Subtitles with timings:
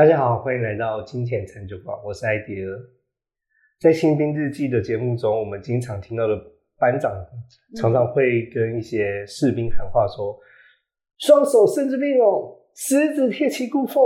[0.00, 2.74] 大家好，欢迎来到金钱成就馆，我是艾迪尔。
[3.78, 6.34] 在新兵日记的节目中，我们经常听到的
[6.78, 7.12] 班长
[7.76, 10.38] 常常会跟一些士兵喊话说
[11.20, 14.02] ：“双手伸直并拢，十指贴起骨缝。”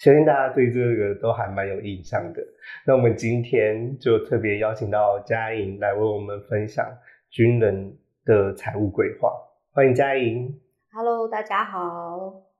[0.00, 2.42] 相信大家对这个都还蛮有印象的。
[2.86, 6.86] 那我们今天就特别邀请到嘉莹来为我们分享
[7.28, 9.30] 军人的财务规划。
[9.72, 10.58] 欢迎嘉莹。
[10.90, 12.51] Hello，大家好。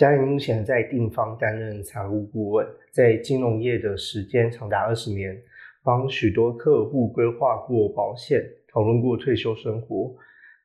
[0.00, 5.38] 嘉颖目前在定方担任财务顾问，在金融业的时间长达二十年，
[5.84, 8.42] 帮许多客户规划过保险，
[8.72, 10.16] 讨论过退休生活，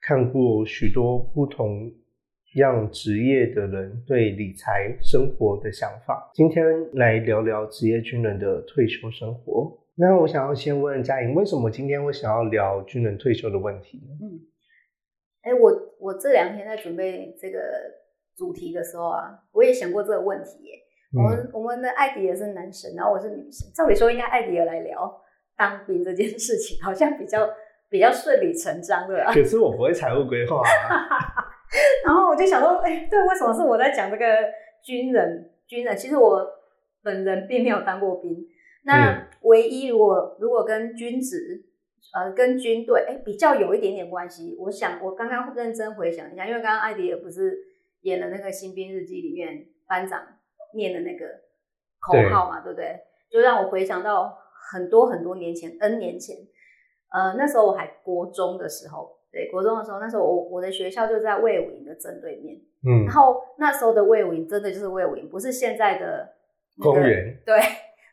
[0.02, 1.92] 看过许多不同
[2.54, 6.32] 样职业的人对理财生活的想法。
[6.34, 6.64] 今天
[6.94, 9.70] 来聊聊职业军人的退休生活。
[9.96, 14.02] 那我想要先问嘉颖，为什么今天会想要聊军人退休的问题？
[14.22, 14.40] 嗯，
[15.42, 17.60] 哎，我我这两天在准备这个
[18.36, 20.80] 主题的时候啊，我也想过这个问题耶。
[21.14, 25.22] 我们我们的艾迪也是男生，然后我是女生，照理说应该艾迪尔来聊
[25.58, 27.48] 当兵这件事情，好像比较
[27.90, 29.24] 比较顺理成章的。
[29.34, 30.64] 可是我不会财务规划、啊。
[32.06, 34.26] 然后我就想说，哎，对，为什么是我在讲这个
[34.84, 35.52] 军人？
[35.68, 36.46] 军人其实我
[37.02, 38.46] 本人并没有当过兵。
[38.84, 41.66] 那唯一如果如果跟军职，
[42.14, 44.56] 呃，跟军队，哎，比较有一点点关系。
[44.60, 47.58] 我想我刚刚认真回想一下，因为刚刚艾迪也不是
[48.06, 50.22] 演的那个《新兵日记》里面班长
[50.74, 51.26] 念的那个
[52.00, 53.02] 口号嘛，对不对？
[53.30, 54.38] 就让我回想到
[54.72, 56.38] 很多很多年前，N 年前，
[57.12, 59.14] 呃，那时候我还国中的时候。
[59.32, 62.56] 对，国中的时候，那时候我我的学校就在魏武营的正对面，
[62.88, 66.34] 嗯，然后那时候的魏武营真的就是魏武营，不是现在的、
[66.78, 67.38] 那个、公园。
[67.46, 67.60] 对，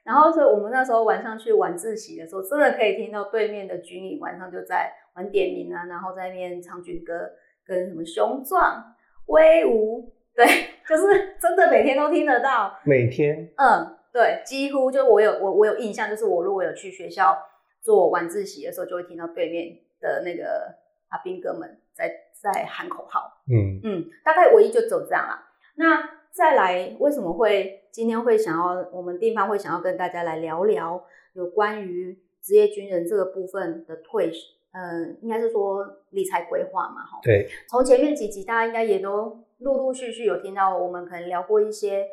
[0.02, 7.30] 然后所以我们那时候晚上去晚自习的时候，真的可以听到对面的军营晚上就在玩点名啊，然后在那边唱军歌，
[7.64, 8.92] 跟什么雄壮
[9.26, 10.44] 威武，对，
[10.88, 12.78] 就是真的每天都听得到。
[12.84, 17.36] 每天，嗯，对，几乎就我有我我有印象，就是我如果有去学校
[17.80, 20.78] 做晚自习的时候，就会听到对面的那个。
[21.12, 25.46] 阿兵哥们在在喊口号，嗯嗯，大概唯一就走这样啦。
[25.74, 31.04] 那再来，为什么会今天会想要我们地方会想要跟大家来聊聊
[31.34, 34.32] 有关于职业军人这个部分的退，
[34.72, 37.18] 嗯，应该是说理财规划嘛，哈。
[37.22, 37.48] 对。
[37.68, 42.06] 从前面几集大家应该也都陆陆续续有听到，我们可能聊过一些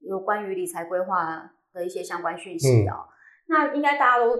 [0.00, 3.06] 有关于理财规划的一些相关讯息哦。
[3.06, 3.10] 嗯、
[3.48, 4.36] 那应该大家都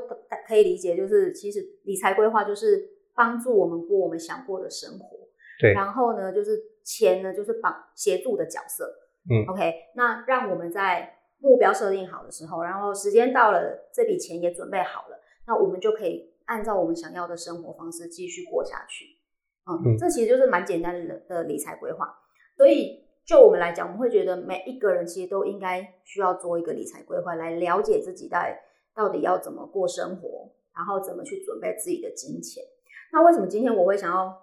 [0.47, 2.91] 可以理解，就是其实理财规划就是。
[3.17, 5.17] 帮助我们过我们想过的生活，
[5.61, 5.73] 对。
[5.73, 8.93] 然后呢，就是钱呢，就是帮协助的角色，
[9.31, 9.73] 嗯，OK。
[9.95, 19.06] 那让我们在目标设定好的时候，然后时间到了，这笔钱也准备好了，那我们就可以按照我们想要的生活方式继续过下去。
[19.66, 22.15] 嗯，嗯这其实就是蛮简单的的理财规划。
[22.56, 28.60] 所以就我们来讲，我们会觉得每一个人其实都应该需要做一个理财规划，来了解自己在
[28.94, 32.62] 到底要怎么过生活，然后怎么去准备自己的金钱。
[33.12, 34.37] 那为什么今天我会想要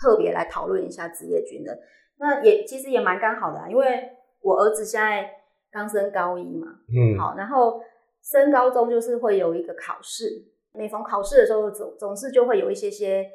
[0.00, 1.78] 特别来讨论一下职业军人？
[2.18, 4.10] 那也其实也蛮刚好的啊，因为
[4.42, 5.28] 我儿子现在
[5.70, 7.80] 刚升高一嘛，嗯，好，然后
[8.22, 10.24] 升高中就是会有一个考试，
[10.72, 13.26] 每逢考试的时候总总是就会有一些些，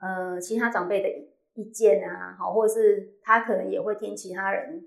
[0.00, 1.08] 呃，其他长辈的
[1.54, 4.82] 意见啊，好，或者是他可能也会听其他人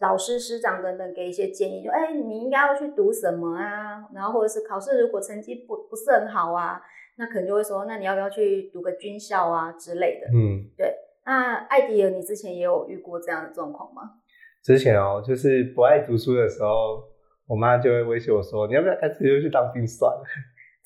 [0.00, 4.08] 老师、师长等等给一些建议，就哎，你应该要去读什么啊？
[4.14, 6.80] 然后或者是考试如果成绩不不是很好啊。
[7.20, 10.28] 那可能就会说，那你要不要去读个军校啊之类的？
[10.28, 10.94] 嗯，对。
[11.26, 14.02] 那艾迪尔，你之前也有遇过这样的状况吗？
[14.62, 17.02] 之前哦，就是不爱读书的时候，
[17.48, 20.22] 我妈就会威胁我说：“你要不要干脆就去当兵算了？”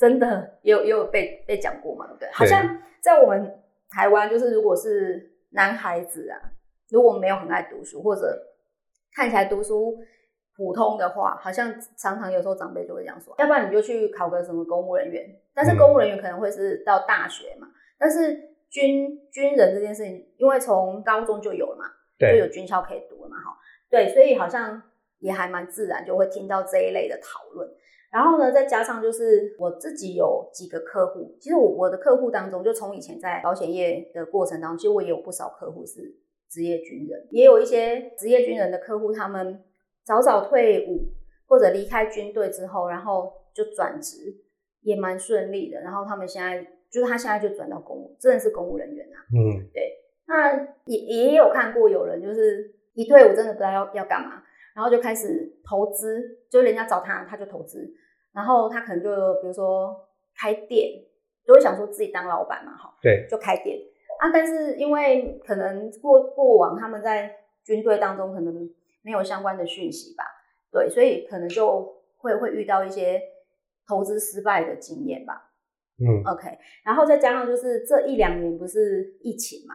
[0.02, 2.28] 真的，也有也有被被讲过嘛，对不对？
[2.32, 6.34] 好像在我们台湾，就是如果是男孩子啊，
[6.90, 8.36] 如果没有很爱读书，或者
[9.14, 9.96] 看起来读书
[10.56, 15.24] 普通的话，好像常常有时候长辈就会这样说，要不然你就去考个什么公务人员。
[15.54, 18.34] 但是公务人员可能会是到大学嘛，嗯、但是
[18.70, 21.84] 军军人这件事情，因为从高中就有了嘛，
[22.18, 23.56] 就有军校可以读了嘛，哈，
[23.88, 24.82] 对，所以好像
[25.20, 27.68] 也还蛮自然就会听到这一类的讨论。
[28.12, 36.14] 然后呢，再加上就是我自己有几个客户，其实我我的客户当中，就从以前在保险业的过程当中，其实我也有不少客户是
[36.50, 39.64] 职业军人，也有一些职业军人的客户，他们
[40.04, 41.12] 早早退伍
[41.48, 44.42] 或者离开军队之后，然后就转职。
[44.84, 46.60] 也蛮顺利的，然后他们现在
[46.90, 49.16] 就是他现在就转到公务，真的是公务人员啊。
[49.32, 49.92] 嗯，对。
[50.26, 54.42] 那也也有看过有人就是一退伍真的不知道要要干嘛，
[54.74, 57.90] 然后就开始投资，就人家找他他就投资，
[58.34, 59.08] 然后他可能就
[59.40, 59.96] 比如说
[60.36, 61.02] 开店，
[61.46, 63.78] 就会想说自己当老板嘛，哈，对，就开店
[64.20, 64.30] 啊。
[64.30, 67.34] 但是因为可能过过往他们在
[67.64, 68.68] 军队当中可能
[69.02, 70.24] 没有相关的讯息吧，
[70.70, 73.18] 对，所以可能就会会遇到一些
[73.88, 75.48] 投资失败的经验吧。
[75.98, 79.74] 嗯，OK，然后再加上就是这一两年不是疫情嘛，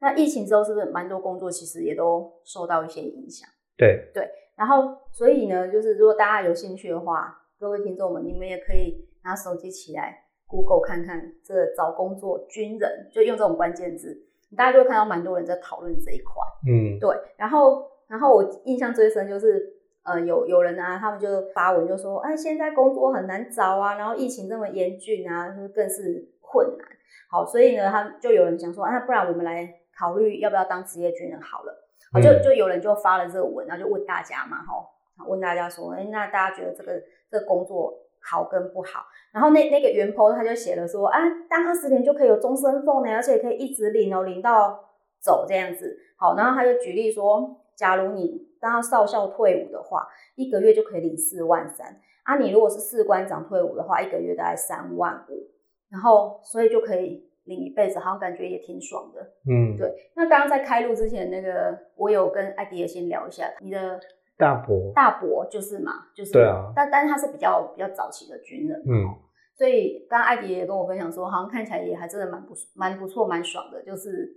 [0.00, 3.48] 那疫情之后是不是蛮多工作其实也都受到一些影响？
[3.76, 14.26] 对对，然后所以呢，就是如果大家有兴趣的话，各位听众们，你们也可以拿手机起来 Google 看看这个找工作军人，就用这种关键字，
[14.56, 16.34] 大家就会看到蛮多人在讨论这一块。
[16.66, 19.74] 嗯对，然后然后我印象最深就是。
[20.06, 26.86] 呃，有有人啊，他们就发文就说，哎，现在工作很难找啊，然后疫情这么严峻啊，就更是困难。
[27.28, 29.68] 好，所以呢，他就有人讲说，啊，那不然我们来
[29.98, 31.85] 考虑要不要当职业军人好了。
[32.16, 36.92] 好，就就有人就发了这个文，然后就问大家嘛，哈，问大家说，哎，那大家觉得这个
[37.30, 39.04] 这个工作好跟不好？
[39.32, 44.82] 然后那那个原 po 他就写了说，啊，当二十年就可以有终身俸呢，而且可以一直领哦，领到
[45.20, 45.98] 走这样子。
[46.16, 52.38] 好，然后他就举例说，假如你当少校退伍的话，一个月就可以领四万三啊！
[52.38, 55.50] 你如果是士官长退伍的话，一个月大概三万五，
[55.90, 59.20] 然后所以就可以领一辈子，好像感觉也挺爽的。
[59.48, 59.92] 嗯，对。
[60.14, 63.98] 那刚刚在开录之前，那个我有跟艾迪也先聊一下，你的
[64.36, 69.08] 大伯，大伯就是嘛，就是对啊，但但是他是比较比较早期的军人，嗯，
[69.56, 74.28] 所以刚刚艾迪也跟我分享说，好像看起来也还真的蛮不蛮不错，蛮爽的，就是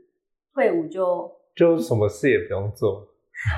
[0.53, 3.07] 退伍就就什么事也不用做。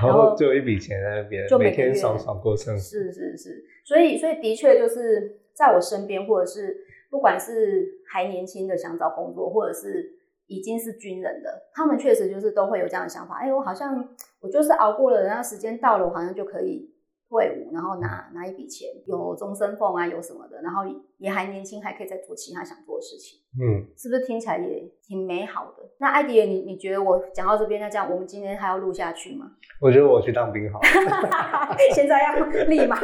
[0.00, 2.78] 然后就一笔钱在那边，就每天爽爽过生活。
[2.80, 10.04] 是是是，所以所以的确就是在我身边，或者是不管是还年轻的想找工作，或者是
[10.46, 13.36] 已经是军人的，他们确实就是都会有这样的想法。
[13.36, 14.06] 哎，我好像
[14.40, 16.92] 我就是熬过了，然后时间到了，我好像就可以
[17.30, 20.82] 退伍，然后拿拿一笔钱，有终身俸啊，有什么的，然后
[21.16, 23.40] 也还年轻，还可以再做其他想做的事情。
[23.58, 25.88] 嗯，是不是听起来也挺美好的？
[25.98, 29.52] 那艾迪，你你觉得我讲到这边，那这样我们今天还要录下去吗？
[29.80, 31.76] 我觉得我去当兵好了。
[31.94, 32.96] 现在要立马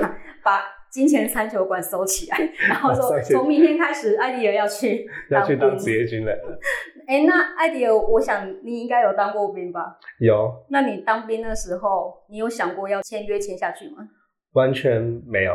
[0.45, 2.38] 把金钱三球馆收起来，
[2.69, 6.58] 然后说从明天开始，艾迪尔要去 要去当职业军人了。
[7.06, 9.99] 哎，那艾迪尔，我想你应该有当过兵吧？
[10.20, 10.64] 有。
[10.70, 14.08] 那你当兵的时候，你有想过要签约签下去吗？
[14.52, 15.55] 完全没有。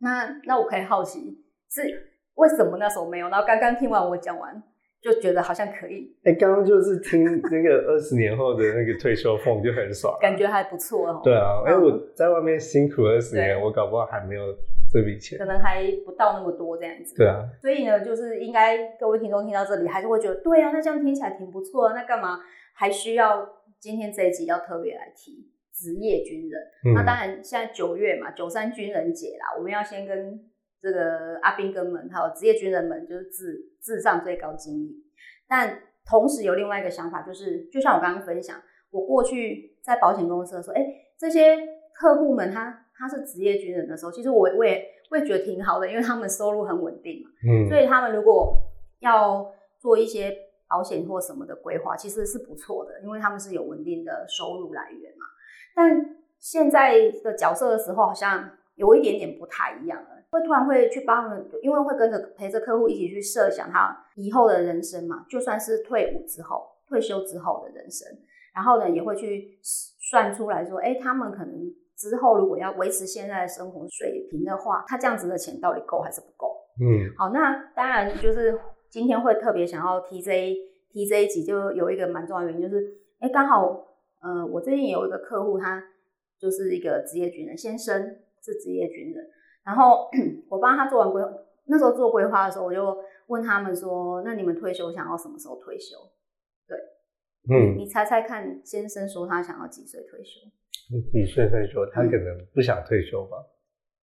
[0.00, 1.38] 那那我可以好奇
[1.70, 2.10] 是。
[2.36, 3.28] 为什么那时候没有？
[3.28, 4.60] 然后刚刚听完我讲完，
[5.04, 6.10] 就觉得好像可以。
[6.24, 7.22] 哎，刚刚就是听
[7.52, 11.20] 那个二十年后的那个退休俸就很爽，感觉还不错哦。
[11.22, 14.40] 对啊，哎，我在外面辛苦二十年，我搞不好还没有
[14.90, 17.14] 这笔钱，可能还不到那么多这样子。
[17.16, 21.92] 对啊，所以呢，就是应该各位听众听到这里，还是会觉得对啊，那这样听起来挺不错。
[21.92, 22.40] 那干嘛
[22.74, 23.46] 还需要
[23.78, 26.94] 今天这一集要特别来提职业军人？
[26.94, 30.50] 那当然，现在九月嘛，九三军人节啦，我们要先跟。
[30.84, 35.04] 这个阿兵哥们还有职业军人们，就是至至上最高敬意。
[35.46, 38.60] 但同时有另外一个想法，就是就像我刚刚分享，
[38.90, 40.84] 我过去在保险公司的时候，哎，
[41.18, 41.56] 这些
[41.92, 47.30] 客户们他他是职业军人的时候，其实我我也我也觉得挺好的，因为他们收入很稳定嘛。
[47.46, 48.56] 嗯，所以他们如果
[49.00, 50.34] 要做一些
[50.66, 55.26] 保险或什么的规划，其实是不错的，因为他们是有稳定的收入来源嘛。
[55.76, 60.23] 但现在的角色的时候，好像有一点点不太一样了。
[60.34, 68.08] 会突然会去帮他们，因为会跟着陪着客户一起去设想他以后的人生嘛，就算是退伍之后、退休之后的人生，
[68.52, 71.54] 然后呢也会去算出来说，哎，他们可能
[71.96, 76.52] 之后如果要维持现在的生活水平的话，他这样子的钱到底够还是不够？
[76.80, 78.58] 嗯，好，那当然就是
[78.90, 80.56] 今天会特别想要提这一
[80.90, 82.84] 提这一集，就有一个蛮重要的原因，就是
[83.20, 83.86] 哎，刚好
[84.20, 85.80] 呃，我最近有一个客户，他
[86.40, 88.02] 就是一个职业军人，先生
[88.42, 89.24] 是职业军人。
[89.64, 90.10] 然后
[90.48, 91.22] 我帮他做完规，
[91.66, 92.96] 那时候做规划的时候，我就
[93.28, 95.96] 问他们说：“那你们退休想要什么时候退休？”
[96.68, 96.76] 对，
[97.48, 100.40] 嗯，你猜猜看，先生说他想要几岁退休？
[101.10, 101.86] 几岁退休？
[101.90, 103.38] 他可能不想退休吧？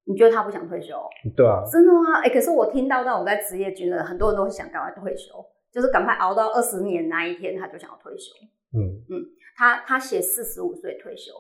[0.06, 0.96] 你觉得他不想退休？
[1.36, 2.22] 对啊，真的吗？
[2.24, 5.34] 哎，可是我听到那种在职业军人，很多人都会想赶快退休，
[5.72, 8.34] 就是赶快熬到二十年那一天，他就想要退休。
[8.74, 9.22] 嗯嗯，
[9.56, 11.32] 他他写四十五岁退休，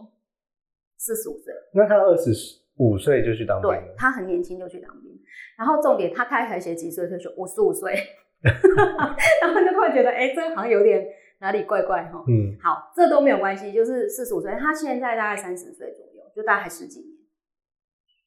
[0.97, 2.60] 四十五岁，那他二十。
[2.77, 5.11] 五岁就去当兵，对他很年轻就去当兵，
[5.57, 7.93] 然后重点他开台写几岁退休，五十五岁，
[8.41, 11.07] 然后就突然觉得，哎，这好像有点
[11.39, 12.23] 哪里怪怪哈。
[12.27, 17.17] 嗯，好，这都没有关系，就是四十五岁，他现在大概三十岁左右，就大概十几年，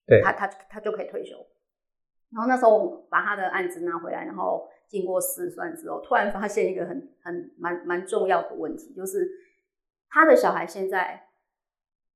[0.06, 1.34] 对，他他他就可以退休。
[2.32, 9.28] 然后那时候我把他的案子拿回来，然后经过试算之后，突然发现一个很很蛮蛮重要的问题，就是
[10.08, 11.28] 他的小孩现在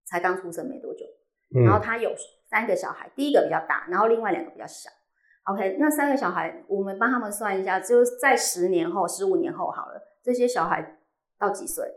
[0.05, 1.05] 才刚出生没多久。
[1.51, 2.13] 然后他有
[2.51, 4.91] 三个小孩，第一个比较大，然后另外两个比较小。
[5.45, 10.99] OK，那三个小孩，我们帮他们算一下，就是在十年后、十五年后好了，这些小孩
[11.39, 11.91] 到几岁？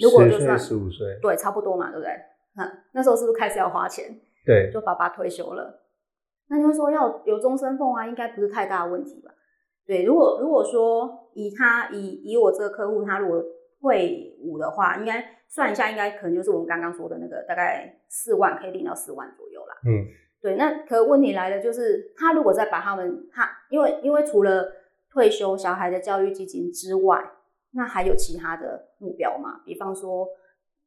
[0.00, 2.10] 如果就算十五岁，对，差不多嘛，对不对？
[2.56, 4.18] 嗯，那时候是不是开始要花钱？
[4.46, 5.82] 对，就爸爸退休了。
[6.48, 9.30] 那你会说要有终身俸啊，应该不是太大的问题吧？
[9.86, 13.44] 对，如果如果说以他以以我这个客户，他如果
[13.80, 15.22] 退伍的话，应该
[15.54, 19.76] 算一下，应该可能就是我们刚刚说的那个大概四万，可以领到四万左右啦。
[19.86, 20.02] 嗯，
[20.40, 20.56] 对。
[20.56, 24.66] 那可问题来了，就是他如果再把他们他，因为因为除了
[25.08, 27.24] 退休小孩的教育基金之外，
[27.70, 29.60] 那还有其他的目标嘛？
[29.64, 30.26] 比方说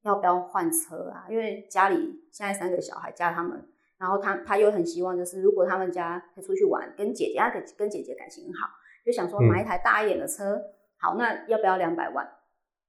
[0.02, 1.26] 要不要换车啊？
[1.30, 3.66] 因为家里现在三个小孩加他们，
[3.98, 8.68] 然后他他又很希望，就是如果他们家出去玩，跟姐姐他跟跟姐姐感情很好。
[9.06, 10.62] 就想说买一台大一点的车，
[10.98, 12.30] 好，那要不要两百万？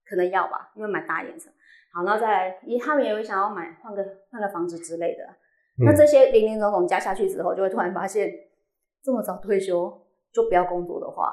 [0.05, 1.49] 可能要吧，因为买大一点车。
[1.93, 5.25] 好，然后再来，咦，他们也会想要买换个换个房子之类的。
[5.85, 8.31] 那这些零零总总加下去之后，就会突然发现，
[9.03, 9.91] 这么早退休
[10.33, 11.33] 就不要工作的话，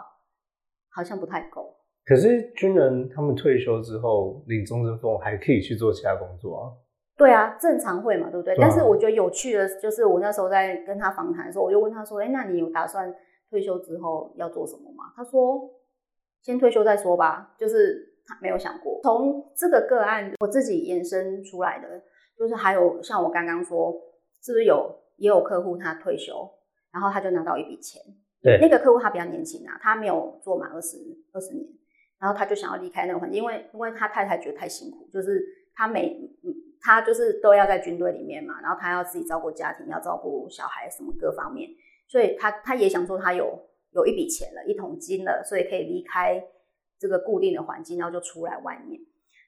[0.89, 1.75] 好像不太够。
[2.05, 6.71] 可是军人他们退休之后领终身俸还可以去做其他工作啊？
[7.17, 8.55] 对啊，正常会嘛，对不对？
[8.59, 13.13] 但是我觉得有趣的，就是我那时候在跟他访谈的时候，我就问他说：“哎，那你有打算？”
[13.47, 15.05] 退休之后要做什么吗？
[15.15, 15.69] 他说
[16.41, 18.99] ：“先退休再说吧。”就是他没有想过。
[19.03, 22.01] 从这个个案我自己延伸出来的，
[22.37, 23.93] 就是还有像我刚刚说，
[24.41, 26.33] 是不是有也有客户他退休，
[26.91, 28.01] 然后他就拿到一笔钱。
[28.41, 30.97] 对，那个客户他比较年轻啊，他没有做满二十
[31.33, 31.65] 二十年，
[32.19, 36.15] 然后他就想要离开那个环境，因为因为他太太觉得太辛苦，就是他每
[36.81, 41.69] 他就是都要在军队里面嘛，然后他要自己照顾家庭，要照顾小孩，什么各方面。
[42.07, 43.59] 所以他他也想说，他有
[43.93, 46.39] 有一笔钱了，一桶金了，所以可以离开
[47.05, 48.99] 这个固定的环境，然后就出来外面。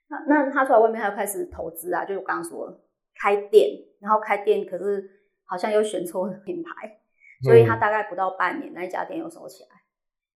[0.10, 2.72] 那那他出来外面，他就开始投资啊，就是我刚刚说
[3.20, 5.04] 开店，然后开店，可是
[5.46, 7.00] 好像又选错品牌，
[7.44, 9.70] 所以他大概不到半年，那一家店又收起来。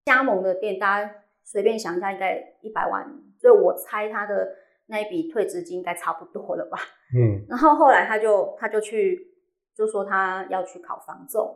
[0.05, 3.05] 加盟的店，大家随便想一下，应该一百万，
[3.39, 4.49] 所以我猜他的
[4.87, 6.79] 那一笔退资金应该差不多了吧？
[7.15, 7.45] 嗯。
[7.47, 9.27] 然后后来他就他就去
[9.75, 11.55] 就说他要去考房仲。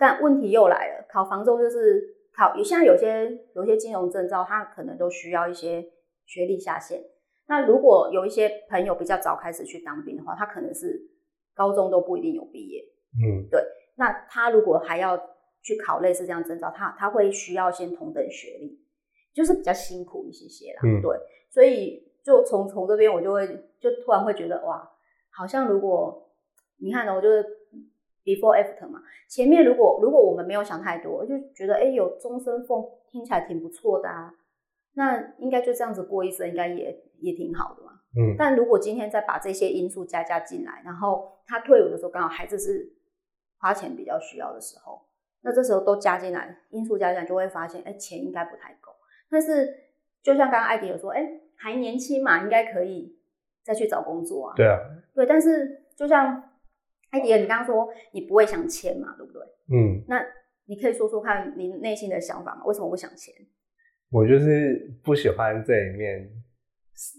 [0.00, 2.00] 但问题又来了，考房仲就是
[2.38, 5.84] 考，现在有些有些金融证照，它可能都需要一些
[6.24, 7.02] 学历下限。
[7.48, 11.10] 那如果有一些朋友比较早开始去当兵的话，他可能是
[11.52, 12.84] 高中都不一定有毕业。
[13.20, 13.60] 嗯，对。
[13.96, 15.18] 那他如果还要
[15.62, 18.78] 去考类似这样证照，他他会需要先同等学历，
[19.34, 20.80] 就是比较辛苦一些些啦。
[20.84, 21.18] 嗯，对。
[21.50, 23.46] 所以就从从这边我就会
[23.80, 24.88] 就突然会觉得哇，
[25.30, 26.30] 好像如果
[26.80, 27.57] 你看呢，我就是。
[28.28, 34.34] Before after 嘛，前面如果如果我们没有想太多，就觉得哎有终身俸听起来挺不错的啊，
[34.92, 37.92] 那应该就这样子过一生，应该也也挺好的嘛。
[38.14, 42.92] 嗯，但如果今天再把这些因素加加进来，然后他退伍的时候刚好孩子是
[43.56, 45.00] 花钱比较需要的时候，
[45.40, 48.92] 那这时候都加进来，因素加进来就会发现，哎，钱应该不太够。
[49.30, 49.74] 但是
[50.22, 53.16] 就像刚刚艾迪有说，哎，还年轻嘛，应该可以
[53.62, 54.54] 再去找工作啊。
[54.54, 54.78] 对啊，
[55.14, 56.44] 对，但是就像。
[57.10, 59.42] 艾迪，你刚刚说你不会想签嘛，对不对？
[59.70, 60.22] 嗯，那
[60.66, 62.62] 你可以说说看你内心的想法吗？
[62.66, 63.34] 为什么不想签？
[64.10, 66.30] 我就是不喜欢这里面，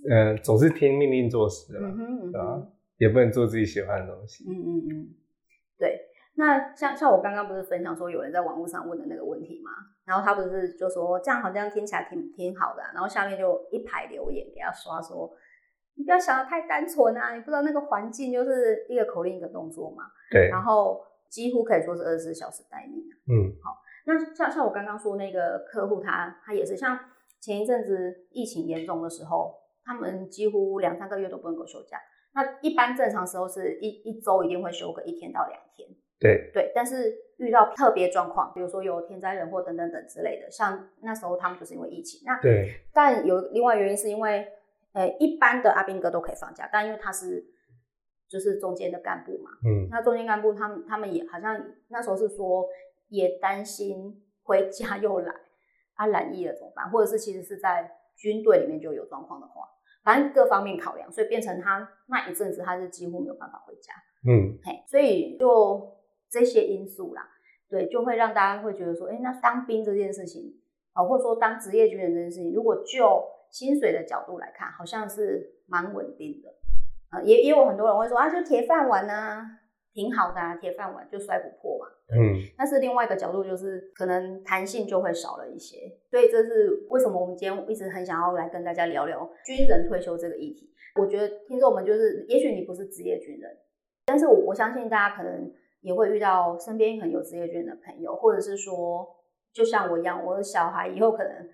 [0.09, 1.91] 嗯，总是听命令做事嘛，
[2.31, 2.67] 对吧？
[2.97, 4.43] 也不能做自己喜欢的东西。
[4.47, 5.07] 嗯嗯嗯，
[5.77, 5.99] 对。
[6.35, 9.71] 那像像我刚刚不是分享说有人在网络上问的那个问题嘛？
[10.05, 15.29] 然后他不是就说这样好像听起来挺挺好的，然后下面就一排留言给他刷说。
[15.99, 17.35] 你不要想的太单纯啊！
[17.35, 20.05] 你不知道那个环境就是一个口令一个动作嘛。
[20.31, 20.47] 对。
[20.47, 23.03] 然后几乎可以说是二十四小时待命。
[23.27, 23.51] 嗯。
[23.61, 23.75] 好，
[24.05, 26.97] 那像像我刚刚说那个客户，他他也是像
[27.41, 29.53] 前一阵子疫情严重的时候，
[29.83, 31.97] 他们几乎两三个月都不能够休假。
[32.33, 35.89] 那一般正常时候是一一周一定会休个一天到两天。
[36.17, 36.49] 对。
[36.53, 42.21] 对，但是遇到特别状况，比如说有天灾人祸等等等之类的，像那时候他们就是因为疫情。
[42.25, 42.85] 那对。
[42.93, 44.47] 但有另外原因是因为。
[44.93, 47.45] 呃，一般的阿兵哥都可以放假，但因为他是
[48.27, 52.65] 就是中间的干部嘛，嗯，那中间干部他们他们也好像那时候是说
[53.07, 55.33] 也担心回家又来
[55.95, 59.67] 啊染疫了怎么办，或者是其实是在军队里面就有状况的话，
[60.03, 63.93] 反正各方面考量，所以变成他那一阵子他是几乎没有办法回家，
[64.27, 65.97] 嗯，嘿，所以就
[66.29, 67.29] 这些因素啦，
[67.69, 70.59] 对，就会让大家会觉得说，哎，那当兵这件事情
[70.93, 76.49] 啊，或者说当职业军人这件事情，如果就薪水的角度来看，好像是蛮稳定的，
[77.09, 79.43] 啊，也也有很多人会说啊，就铁饭碗呢，
[79.93, 81.85] 挺好的啊，铁饭碗就摔不破嘛。
[82.15, 82.37] 嗯。
[82.57, 85.77] 但是另外一个角度就是，可能弹性就会少了一些，
[86.09, 90.69] 所以这是为什么我们今天一直很想要来跟大家聊聊军人退休这个议题。
[90.99, 93.57] 我觉得听众们就是，也许你不是职业军人，
[94.05, 95.51] 但是我我相信大家可能
[95.81, 99.07] 也会遇到身边很有职业军人的朋友，或者是说，
[99.53, 101.49] 就像我一样，我的小孩以后可能。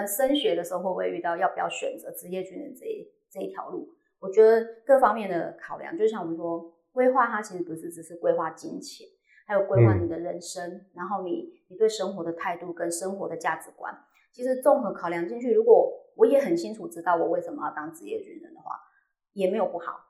[0.00, 3.88] 嗯，升学的时候会不会遇到要不要选择职业军人这一这一条路。
[4.18, 9.06] 我觉得各方面的考量，就像我们说规划，它其实不是只是规划金钱，
[9.46, 13.94] 还有规划你的人生，然后你你对生活的态度跟生活的价值观，
[14.32, 15.52] 其实综合考量进去。
[15.52, 18.78] 如果我也很清楚知道我为什么要当职业军人的话，
[19.32, 20.00] 也没有不好。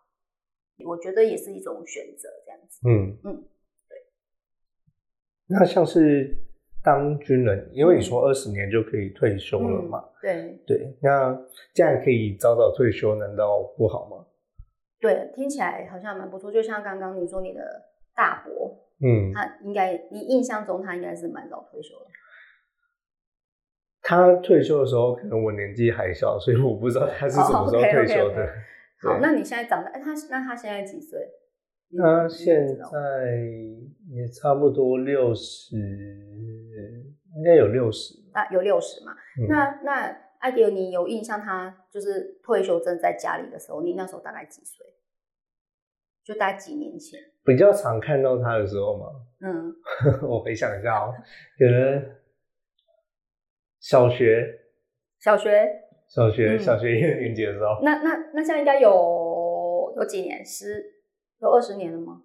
[0.85, 2.81] 我觉得也是一种选择，这样子。
[2.87, 3.49] 嗯嗯，
[3.88, 3.97] 对。
[5.47, 6.37] 那像是
[6.85, 10.05] 当军人，因为你说二十年就可以退休了嘛？
[10.21, 10.95] 对对。
[11.00, 11.35] 那
[11.73, 14.26] 这样可以早早退休，难道不好吗？
[15.00, 16.53] 对，听起来好像蛮不错。
[16.53, 17.62] 就像刚刚你说你的
[18.14, 22.07] 大伯，嗯，他应该你印象中他应该是蛮早退休的。
[24.03, 28.47] 他退休的时候，可能我年纪还小，所以我不知道他是什么时候退休的。
[29.00, 31.19] 好，那你现在长大，哎，他那他现在几岁？
[31.97, 33.37] 他现在
[34.11, 35.76] 也差不多六十，
[37.37, 39.12] 应该有六十啊，有六十嘛。
[39.49, 44.87] 那那艾迪尔，你有印象他就是退休正在家里的时候，你那时候大概几岁？
[46.25, 47.21] 就大概几年前？
[47.45, 49.07] 比较常看到他的时候嘛。
[49.41, 49.75] 嗯，
[50.29, 51.12] 我回想一下哦，
[51.59, 52.03] 可能
[53.81, 54.61] 小学，
[55.19, 55.81] 小学。
[56.07, 60.45] 小学小学一二年级的时候，那那那现在应该有有几年？
[60.45, 60.85] 十
[61.45, 62.23] 有二十年了吗？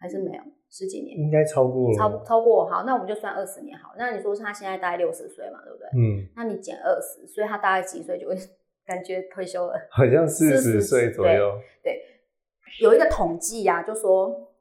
[0.00, 1.18] 还是没有十几年？
[1.18, 2.64] 应该超过了，超超过。
[2.66, 3.94] 好，那我们就算二十年好。
[3.98, 5.88] 那你说他现在大概六十岁嘛，对不对？
[5.96, 6.28] 嗯。
[6.36, 8.36] 那你减二十，所以他大概几岁就会
[8.86, 9.74] 感觉退休了？
[9.90, 11.58] 好像四十岁左右。
[11.82, 12.00] 对，
[12.80, 14.52] 有一个统计呀，就说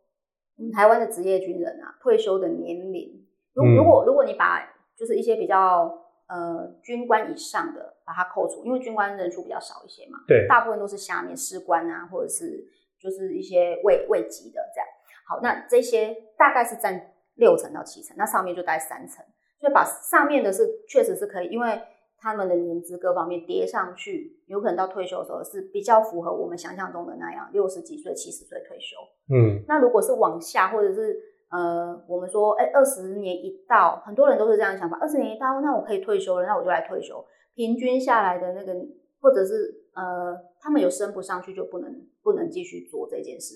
[0.74, 4.68] 台湾的职业军人啊，退休的年龄，如如果如果你把
[4.98, 6.04] 就是一些比较。
[6.30, 10.20] 呃，军官以上的把它扣除，因为军官人数比较少一些嘛。
[10.28, 12.68] 对，大部分都是下面士官啊，或者是
[13.00, 14.88] 就是一些未未及的这样。
[15.28, 19.24] 好，那这些大概是占六成到七成，那上面就带三成。
[19.60, 21.82] 所以把上面的是确实是可以，因为
[22.20, 28.96] 他们的年资各方面叠上去，有可能到退休的时候是比较符合我们想象中的那样，六十几岁、七十岁退休。
[29.34, 31.16] 嗯，那如果是往下或者是。
[31.50, 34.98] 呃，我们说，哎，二十年一到，很多人都是这样想法。
[35.00, 37.24] 二十年一到，那我可以退休了，那我就来退休。
[37.56, 38.74] 平均下来的那个，
[39.22, 43.56] 或者是呃，他们有升不上去，就不能不能继续做这件事。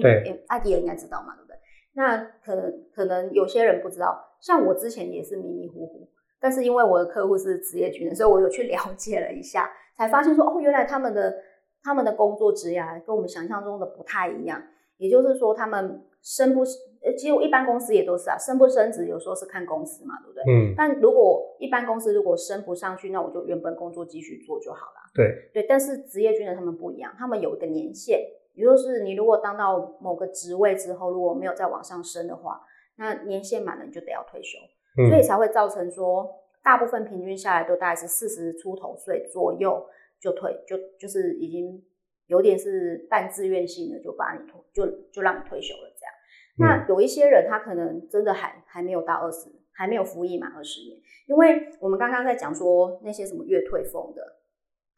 [0.00, 1.56] 对，艾迪也应该知道嘛，对不对？
[1.92, 6.08] 那可能可能有些人不知道，像我之前也是迷迷糊糊，
[6.40, 11.34] 但是因为我的客户是职业军人，所以我有去 了解了一下，才发现说，哦，原来他们的
[11.82, 14.62] 他们的工作职业跟我们想象中的不太一样。
[15.02, 16.60] 也就是说，他们升不
[17.04, 20.42] 呃，其实一般公司也都是啊，升不升职有时候是看公司嘛，对不对？
[20.46, 20.74] 嗯。
[20.76, 25.02] 但如果一般公司如果升不上去，那我就原本工作继续做就好了。
[25.12, 28.20] 对对，但是职业军人他们不一样，他们有一个年限，
[28.54, 32.60] 也就是你如果当到某个职位之后，如果没有再往上升的话，
[32.98, 34.58] 那年限满了你就得要退休，
[35.08, 36.30] 所以才会造成说，
[36.62, 39.84] 大部分平均下来都大概是四十出头岁左右
[40.20, 41.82] 就退，就就是已经。
[42.32, 46.14] 有点是半自愿性的，就把你退，就就让你退休了这样。
[46.56, 50.98] 那有一些人，他可能真的还还没有到二十，还没有服役满二十年。
[51.28, 54.22] 因为我们刚刚在讲说那些什么月退俸的，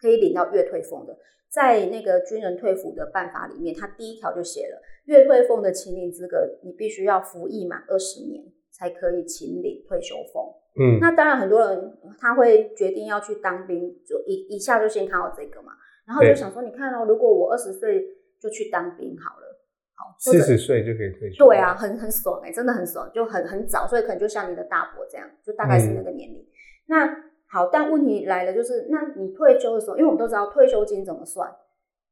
[0.01, 1.19] 可以领到月退俸的，
[1.51, 10.55] 在那个军人退服的办法里面，他第一条就写了，月退俸的请领资格，你必须要服役满二十年才可以请领退休俸。
[10.77, 15.73] 嗯，那当然很多人他会决定要去当兵，就一一下就先看到这个嘛。
[16.07, 18.05] 然后就想说，你看哦，如果我二十岁
[18.39, 19.61] 就去当兵好了，
[19.95, 21.47] 好，四十岁就可以退休。
[21.47, 26.47] 对啊，很很爽哎，真的很爽，就很很早，所以可能就像你的大伯这样，就大概是那个年龄。
[26.87, 27.07] 那
[27.47, 31.51] 好，但问题来了，就是那你退休的时候，因为我们都知道退休金怎么算，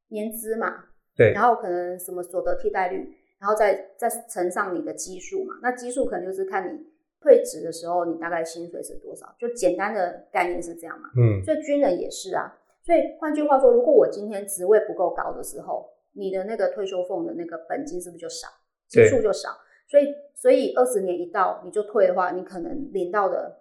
[0.08, 0.84] 年资嘛，
[1.16, 6.86] 对，然后可能什么所得替代率，然后再再乘上你的基数嘛，那基数可能就是看你
[7.20, 11.10] 退职的时候，你大概薪水是多少，就简单的概念是这样嘛。
[11.16, 12.58] 嗯，所以军人也是啊。
[12.84, 18.48] 所以换句话说，如果我今天职位不够高的时候，你的那个退休俸的那个本金是不是就少，
[18.88, 19.50] 基数就少？
[19.88, 23.60] 所以，所以二十年一到你就退的话，你可能领到的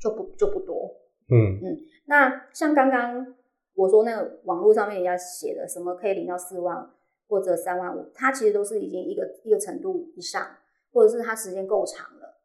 [0.00, 0.94] 就不就不多。
[1.30, 1.78] 嗯嗯。
[2.06, 3.34] 那像刚刚
[3.74, 6.90] 我说那个网络上面人家写的什么可以领到四万
[7.28, 10.44] 或者三万五，它其实都是已经一个一个程度以上，
[10.92, 12.40] 或者是它时间够长了。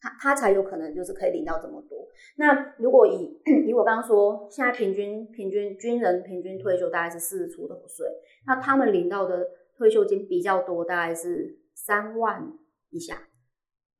[0.00, 2.01] 他他才有可能就是可以领到这么多。
[2.36, 8.06] 那如果以 以我刚刚说，现在平均平均军人平均退休大概是四十出头岁，
[8.46, 9.46] 那他们领到的
[9.76, 12.52] 退休金比较多，大概是三万
[12.90, 13.14] 以下。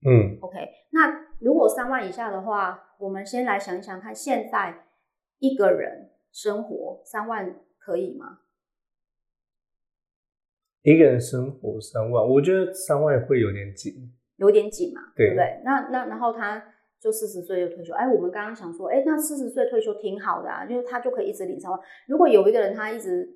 [0.04, 0.58] 嗯，OK。
[0.90, 4.86] 那如果三万以下的话，我们先来想一想看，现在
[5.38, 8.40] 一个人生活三万可以吗？
[10.82, 14.12] 一个人生活三万，我觉得三万会有点紧。
[14.36, 15.60] 有点紧嘛，对不对？
[15.64, 16.71] 那那然后他
[17.02, 17.92] 就四十岁就退休。
[17.94, 21.80] 哎，我们刚刚想说，哎，那四十岁退休挺好的啊，就是他就可以一直领三万。
[22.06, 23.28] 如果有一个人他一直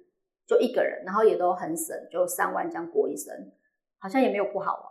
[0.46, 3.34] 就一个人，然后也都很省，就三万这样过一生，
[3.98, 4.86] 好像也没有不好啊。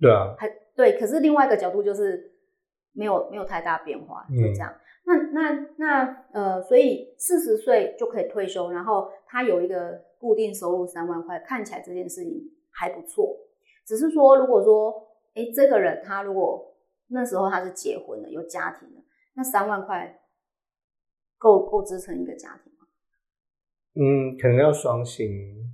[0.00, 0.98] 对啊，还对。
[0.98, 2.32] 可是另外一个角度就是
[2.92, 4.74] 没有没有太大变化，就这样。
[5.06, 13.36] 那那那呃，所以四十岁就可以退休，然后他有一个固定收入三万块，看起来这件事情还不错。
[13.86, 14.92] 只是说，如果说，
[15.34, 16.73] 哎，这个人他如果
[17.14, 19.00] 那时候他是结婚的，有家庭的，
[19.34, 20.20] 那三万块
[21.38, 22.86] 够够支撑一个家庭吗？
[23.94, 25.28] 嗯，可能要双薪，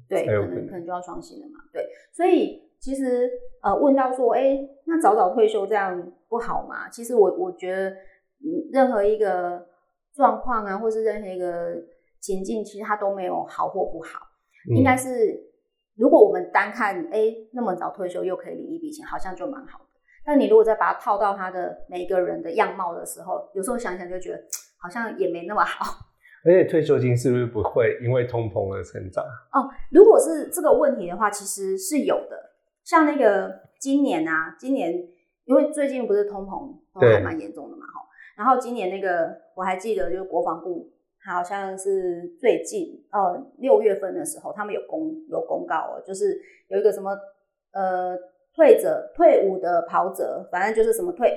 [0.08, 1.58] 对，可能可能就要双薪了嘛。
[1.72, 3.30] 对，所以其实
[3.62, 6.88] 呃，问到说，哎，那早早退休这样不好吗？
[6.90, 7.96] 其实我我觉得，
[8.72, 9.66] 任何一个
[10.12, 11.74] 状况啊，或是任何一个
[12.20, 14.20] 情境，其实它都没有好或不好，
[14.76, 15.48] 应该是。
[15.96, 19.89] 如果我们单看，哎，那么早退休又可以领一笔钱，好像就蛮好的。
[20.30, 24.40] 但你如果再把它套到他的每个人的样貌的时候，有时候想想就觉得
[24.78, 26.06] 好像也没那么好。
[26.44, 29.24] 而且退休金是不是不会因为通膨而成长？
[29.52, 32.52] 哦，如果是这个问题的话，其实是有的。
[32.84, 34.92] 像那个今年啊，今年
[35.46, 38.00] 因为最近不是通膨都还蛮严重的嘛，哈。
[38.36, 40.92] 然后今年那个我还记得，就是国防部。
[41.22, 47.10] 好像是最近呃六月份的时候，他们有公有公告哦，就是有一个什么
[47.72, 48.16] 呃
[48.54, 51.36] 退者退伍的跑者，反正就是什么退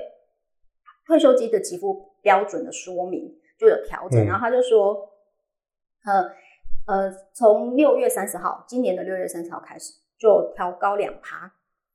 [1.06, 5.08] 退休金的给付标准的说明就有调整，然后他就说
[6.04, 6.30] 呃
[6.86, 11.52] 呃从六月三十号，今年的六月三十号开始就调高两趴，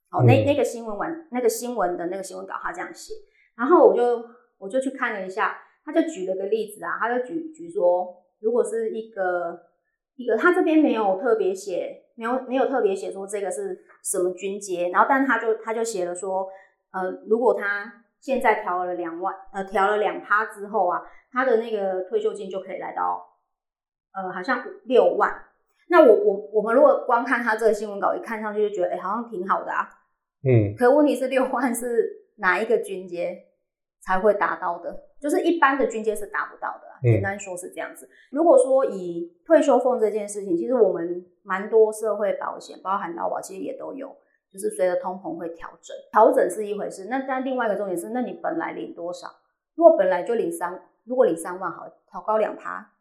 [0.10, 3.14] 好那那个新闻完那个新闻的那个新闻稿他这样写，
[3.58, 4.24] 然后我就
[4.58, 5.58] 我就去看了一下。
[5.86, 9.60] 他就举了个例子啊，他就举举说，如果是一个
[10.18, 16.48] 一个，他这边没有特别写，没有没有特别写说这个是什么军阶，然后但他就他就写了说，
[16.92, 23.38] 呃，如果他现在调了两万，呃，调了两趴之后啊，他的那个退休金就可以来到，
[24.14, 25.46] 呃，好像六万。
[25.90, 29.90] 那我我我们如果光看他这个新闻稿，一看上去就觉得，哎，好像挺好的啊。
[30.44, 30.76] 嗯。
[30.78, 33.48] 可问题是六万是哪一个军阶
[34.00, 35.06] 才会达到的？
[35.20, 38.10] 就是一般的军阶是达不到的，简单说是这样子。
[38.32, 44.16] 如果说以退休俸这件事情，其实我们蛮多社会保险，包含劳保，其实也都有，
[44.52, 45.96] 就是随着通膨会调整。
[46.12, 49.28] 调整是一回事，那但另外一个重点是，那你本来领多少？
[49.76, 52.92] 如果本来就领三，如果领三万好，调高两趴，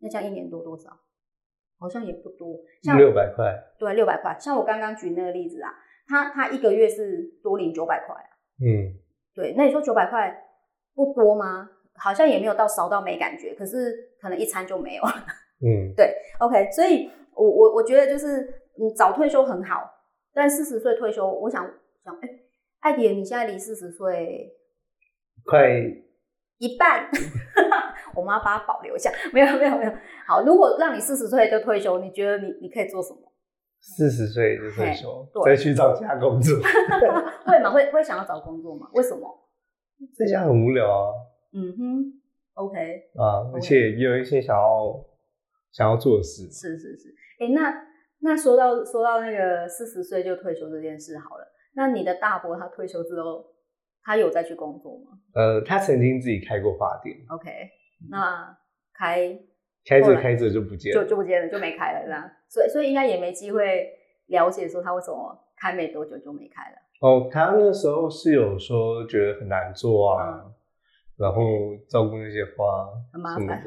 [0.00, 0.90] 那这样一年多多少？
[1.78, 3.52] 好像也不多，像六百块。
[3.78, 4.36] 对，六百块。
[4.38, 5.74] 像我刚刚举那个例子啊，
[6.06, 8.30] 他他一个月是多领九百块啊。
[8.60, 8.94] 嗯，
[9.34, 10.48] 对，那你说九百块？
[10.94, 11.70] 不多吗？
[11.96, 15.14] 好像也没有到少到没感觉，可是可能一餐就没有了。
[15.64, 18.40] 嗯， 对，OK，所以我我我觉得就是
[18.78, 19.88] 嗯早退休很好，
[20.34, 21.64] 但四十岁退休，我想
[22.04, 22.28] 想，哎，
[22.80, 24.50] 艾迪，你现在离四十岁
[25.44, 25.68] 快
[26.58, 27.08] 一半，
[28.14, 29.10] 我们要把它保留一下。
[29.32, 29.92] 没有没有没有，
[30.26, 33.20] 好，如果让你四十岁就退休，你觉得你你可以做什么？
[33.80, 36.56] 四十岁就退休，再去找其他工作，
[37.46, 37.70] 会吗？
[37.70, 38.88] 会会想要找工作吗？
[38.94, 39.28] 为什么？
[40.16, 41.12] 在家很无聊啊。
[41.52, 42.20] 嗯哼
[42.54, 42.76] ，OK。
[43.16, 45.04] 啊，而且也有一些想要
[45.70, 46.44] 想要做的事。
[46.50, 47.14] 是是是。
[47.40, 47.72] 哎，那
[48.20, 53.44] 那说到说到那个四十岁就退休这件事好了，那你的大伯他退休之后，
[54.02, 55.18] 他有再去工作吗？
[55.34, 57.16] 呃，他曾经自己开过花店。
[57.28, 57.50] OK，
[58.10, 58.56] 那
[58.94, 59.38] 开
[59.84, 62.32] 开着开着就不见了，就就不见了，就没开了，是吧？
[62.48, 63.90] 所以所以应该也没机会
[64.26, 66.76] 了解说他为什么开没多久就没开了。
[67.00, 70.44] 哦，他那时候是有说觉得很难做啊，
[71.16, 71.42] 然后
[71.88, 73.62] 照顾那些花很麻烦，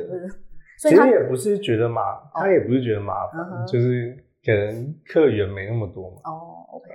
[0.77, 2.01] 其实也不是觉得麻，
[2.33, 6.17] 他也不是觉得麻烦，就是可能客源没那么多嘛。
[6.25, 6.89] 哦，OK，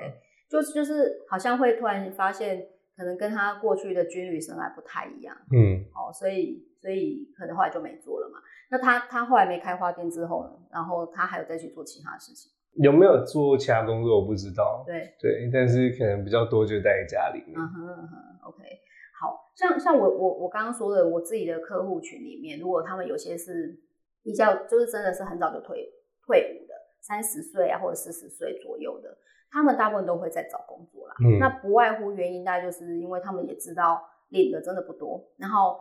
[0.50, 5.34] 就是就是好像会突然发现，可能跟他过去的军旅生涯不太一样。
[5.50, 8.38] 嗯，哦，所以所以可能后来就没做了嘛。
[8.70, 12.52] 那他他后来没开花店之后呢，然后他还有再去做其他事情。
[12.74, 17.42] 有没有做其他工作我不知道，对对，但是可能比较多就待在家里。
[17.56, 18.62] 嗯哼嗯哼，OK，
[19.20, 23.78] 好像像我我我刚刚说的，我自己的客户群里面，如果他们有些是
[24.22, 25.92] 比较就是真的是很早就退
[26.26, 29.14] 退伍的，三十岁啊或者四十岁左右的，
[29.50, 31.14] 他们大部分都会在找工作啦。
[31.22, 35.78] 嗯，那不外乎原因大概就是因为他们也知道领的真的不多，然后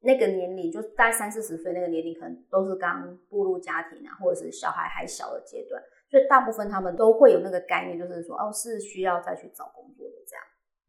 [0.00, 5.80] 那个年龄就大概三四十岁那个年龄，可能都是刚步入家庭啊，或者是小孩还小的阶段。
[6.10, 10.09] 所以大部分他们都会有那个概念，就是说，哦，是需要再去找工作。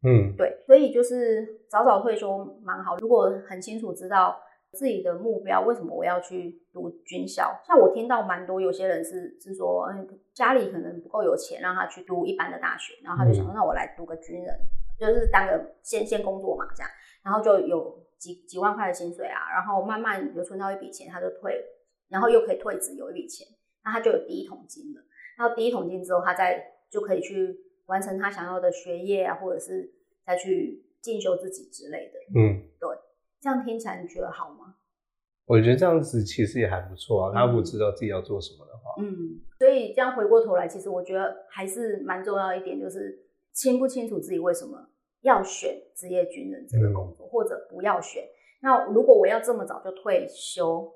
[0.04, 2.96] 嗯，对，所以就是早早退休蛮好。
[2.98, 4.40] 如果很清楚知道
[4.72, 7.60] 自己的目标，为什么我要去读军校？
[7.64, 14.58] 像我听到蛮多有些人是是说，嗯，家里可能不够有钱，让他去读一般的大学，然后他就想说，那我来读个军人，
[14.98, 16.90] 就是当个先先工作嘛这样。
[17.22, 21.64] 然后就有几几万块的薪水啊，然后慢慢有存到一笔钱，他就退，
[22.08, 23.46] 然后又可以退职有一笔钱，
[23.84, 25.00] 那他就有第一桶金了。
[25.38, 26.60] 然后第一桶金之后，他再
[26.90, 27.56] 就可以去
[27.92, 29.92] 完成他想要的学业啊，或者是
[30.24, 32.18] 再去进修自己之类的。
[32.34, 32.88] 嗯，对，
[33.38, 34.76] 这样听起来你觉得好吗？
[35.44, 37.32] 我觉得这样子其实也还不错啊。
[37.34, 44.88] 他不知道自己要做什么的话，嗯，所以这样回过头来，其实我觉得还是蛮重要一点，就是清不清楚自己为什么
[45.20, 48.24] 要选职业军人这个工作，或者不要选。
[48.62, 50.90] 那如果我要这么早就退休，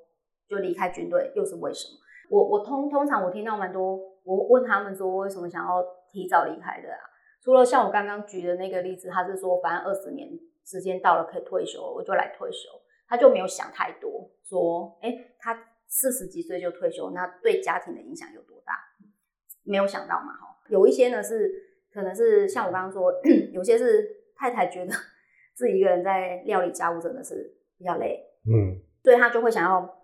[0.49, 1.99] 就离开军队，又是为什么？
[2.31, 5.85] 我我通通常我听到蛮多，我问他们说为什么想要
[6.17, 7.01] 提早离开的啊？
[7.43, 10.31] 除了像我刚刚举的那个例子，他是说反正二十年
[10.65, 12.71] 时间到了可以退休，我就来退休。
[13.07, 18.73] 他就没有想太多，说，哎，他四十几岁就退休，那对家庭的影响有多大？
[19.63, 20.59] 没有想到嘛，哈。
[20.71, 21.53] 有一些呢是，
[21.93, 23.13] 可能是像我刚刚说，
[23.53, 24.93] 有些是太太觉得
[25.55, 30.03] 自己一个人在料理家务真的是比较累，嗯，所以他就会想要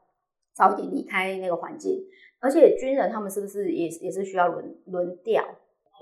[0.52, 2.06] 早点离开那个环境。
[2.38, 5.44] 而且军人他们是不是也也是需要轮轮调？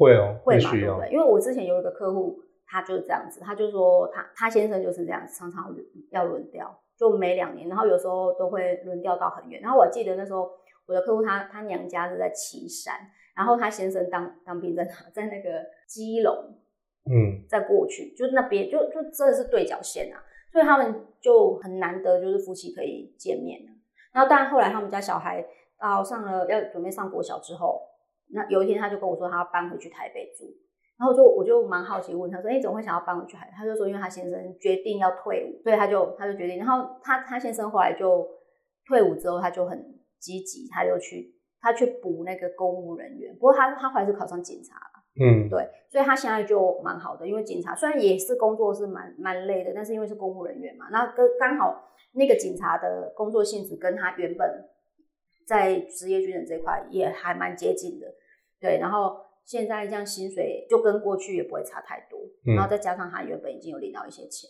[0.00, 1.10] 会哦，会嘛，对不对？
[1.12, 5.74] 因为我之前有一个客户，他就是这样子，他就说他他先生就是这样，常常
[6.10, 6.74] 要轮调。
[6.98, 9.62] 就每两年，然后有时候都会轮调到很远。
[9.62, 10.50] 然后我记得那时候
[10.84, 12.94] 我的客户他他娘家是在岐山，
[13.34, 14.90] 然后他先生当当兵在哪？
[15.10, 16.34] 在那个基隆，
[17.10, 20.20] 嗯，在过去就那边就就真的是对角线啊，
[20.52, 23.60] 所以他们就很难得就是夫妻可以见面
[24.12, 25.42] 然后但后来他们家小孩
[25.80, 27.80] 到上了要准备上国小之后，
[28.32, 30.46] 那有一天他就跟我说他要搬回去台北住。
[30.98, 36.58] 然后就我就蛮好奇，问他说：“哎，怎么会想要搬回去台？”他就说：“因为他先生决定要退伍，所以他就他就决定。
[36.58, 38.28] 然后他他先生后来就
[38.86, 39.82] 退伍之后，他就很
[40.18, 43.32] 积极，他就去他去补那个公务人员。
[43.36, 47.26] 不过他他后来是考上警察了，嗯，对，所以他现在就蛮好的。
[47.26, 54.68] 因为警察虽然也是工作是蛮蛮累的，但是因为是公务人员嘛，那跟刚好那个警察的工作性质跟他原本
[55.46, 58.06] 在职业军人这块也还蛮接近的，
[58.60, 59.16] 对，然后。
[59.42, 62.20] 现在这样薪水就跟过去也不会差太多，
[62.54, 64.48] 然后再加上他原本已经有领到一些钱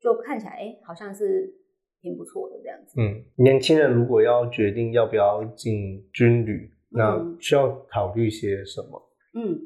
[0.00, 1.54] 就看起来哎，好像是
[2.00, 3.00] 挺不错的这样子。
[3.00, 9.00] 嗯，年轻人如果要决定要不要进军旅，那需要考虑些什么？
[9.34, 9.60] 嗯，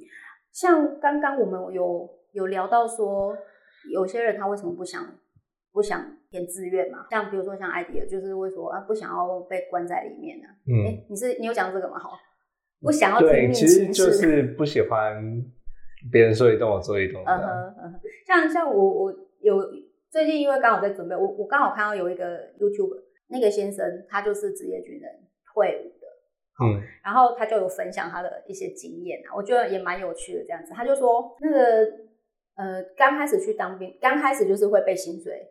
[0.53, 3.35] 像刚刚我们有有聊到说，
[3.91, 5.03] 有些人他为什么不想
[5.73, 7.07] 不想填志愿嘛？
[7.11, 10.49] 像比如说像艾迪尔，就是会说啊，不想要被关在里面呢。
[10.67, 11.99] 嗯，哎，你是你有讲这个吗？
[11.99, 12.11] 好。
[12.81, 15.43] 不想要对，其实就是不喜欢
[16.13, 17.23] 别人说一动我做一动。
[17.25, 19.59] 嗯哼嗯哼，像像我我有
[20.11, 22.95] 最近因为刚好在准备，我我刚好看到有一个 YouTube
[23.29, 25.11] 那个先生，他就是职业军人
[25.55, 26.07] 退伍的，
[26.63, 30.73] 嗯，然后他就有分享他的一些经验啊，我觉得也蛮有趣的这样子。
[30.75, 31.59] 他就说那个
[32.57, 35.49] 呃刚开始去当兵，刚开始就是会被薪水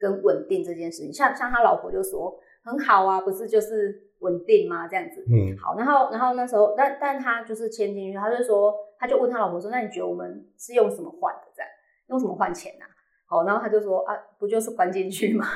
[0.00, 4.08] 跟稳定这件事情，像像他老婆就说很好啊，不是就是。
[4.22, 4.88] 稳定吗？
[4.88, 11.42] 这样子，嗯，好，然后，然后那时候，但但他就是签进去，他就说，他就问他老婆说，那你觉得我们是用什么换的？
[11.54, 11.68] 这样，
[12.06, 12.86] 用什么换钱呐？
[13.26, 15.46] 好，然后他就说，啊，不就是关进去吗？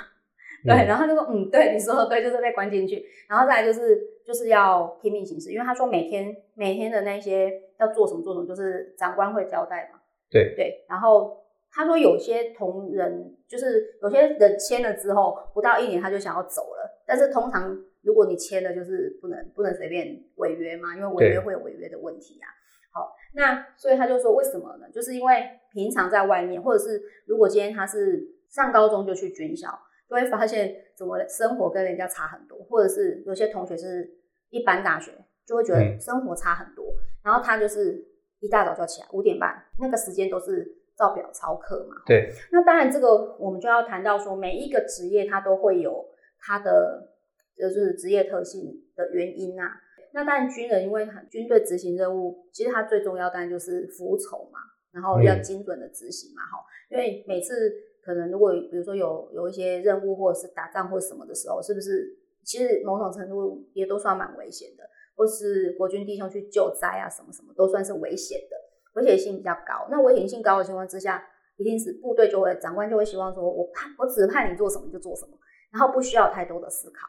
[0.64, 10.00] 对，然后他就说，嗯，对，你说的对，就是被关进去，然后再来就是就是要拼命行事，因为他说每天每天的那些要做什么做什么，就是长官会交代嘛。
[10.30, 11.36] 对对，然后
[11.70, 17.78] 他说有些同仁就是有些人签了之后不到一年他就想要走了，但是通常。
[18.06, 22.46] 如果你签了，就是不能不能随便违约嘛，因为违约会有违约的问题啊。
[22.94, 24.88] 好，那所以他就说为什么呢？
[24.92, 29.68] 就是因为平常在外面，或者是如果今天他是上高中就去军校，
[30.08, 34.08] 就会发现怎么生活跟人家差很多，或者是有些同学是
[34.50, 35.10] 一般大学，
[35.44, 36.86] 就会觉得生活差很多。
[37.24, 38.06] 然后他就是
[38.38, 40.64] 一大早就起来，五点半那个时间都是
[40.96, 41.96] 照表操课嘛。
[42.06, 42.32] 对。
[42.52, 46.06] 那当然，这个我们就要谈到说，每一个职业它都会有
[46.38, 47.12] 它的。
[47.58, 49.70] 就是职业特性的原因呐。
[50.12, 54.60] 那当然，军人因为军队执行任务，其实它最重要当然就是服从嘛，
[54.92, 56.64] 然后要精准的执行嘛，哈。
[56.88, 57.70] 因为每次
[58.02, 64.84] 可能如果比如说有有一些任务或者是打仗或什么的时候，是不是其实某种程度也都算蛮危险的，
[65.16, 68.56] 或是国军弟兄去救灾啊什么什么都算是危险的，
[68.94, 69.88] 危险性比较高。
[69.90, 71.22] 那危险性高的情况之下，
[71.58, 75.36] 一定是部队就会长官就会希望说，我派我指派你做什么就做什么，
[75.72, 77.06] 然后不需要太多的思考。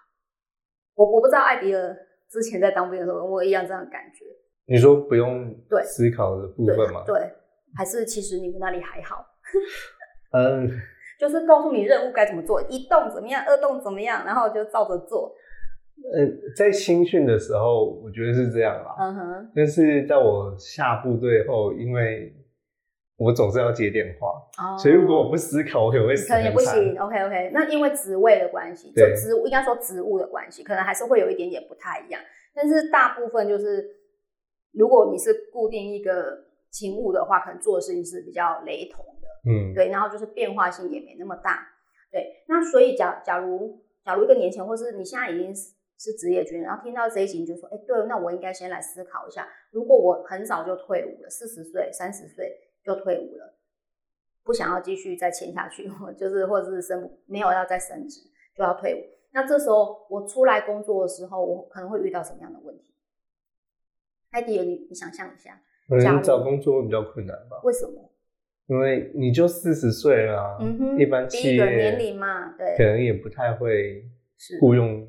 [0.97, 1.95] 我我不知道艾迪尔
[2.27, 4.25] 之前在当兵的时候，我一样这样的感觉。
[4.65, 7.03] 你说不用对思考的部分吗？
[7.05, 7.15] 对，
[7.77, 9.25] 还是其实你们那里还好？
[10.33, 10.69] 嗯，
[11.17, 15.33] 就是告诉你任务该怎么做，一动怎么样，二动怎么样，然后就照着做。
[16.13, 18.95] 嗯，在新训的时候，我觉得是这样啦。
[18.99, 19.51] 嗯哼。
[19.55, 22.35] 但是在我下部队后，因为
[23.17, 24.27] 我总是要接电话，
[24.63, 26.27] 哦所以如果我不思考，我可能会死。
[26.27, 26.95] 可能也不行。
[26.99, 32.21] OK OK，那因为职位的关系，就职应该说职务的关系，可能还是会有一点点不太一样。
[32.53, 33.87] 但是大部分就是，
[34.71, 39.27] 如果你是固定一个勤务的话，可能做的事情是比较雷同的。
[39.49, 41.67] 嗯，对，然后就是变化性也没那么大。
[42.11, 52.55] 对，那所以假假如假如一个年前，或是你现在已经是是职业军人，然后听到这一集，你就说，哎，对，那我应该先来思考一下，如果我很早就退伍了，四十岁、三十岁。
[52.87, 53.53] 就退伍了，
[54.43, 58.21] 不想要继续再签下去， 就是或者是升没有要再升职，
[58.55, 59.03] 就要退伍。
[59.33, 62.85] 那这时候我出来工作的时候，我可能会遇到什么样的问题？
[64.31, 67.59] 艾迪，你你想象一下，可能找工作会比较困难吧？
[67.63, 68.09] 为什么？
[68.67, 74.05] 因为你就四十岁了，嗯哼，一般企业年龄嘛，对，可能也不太会
[74.59, 75.07] 雇佣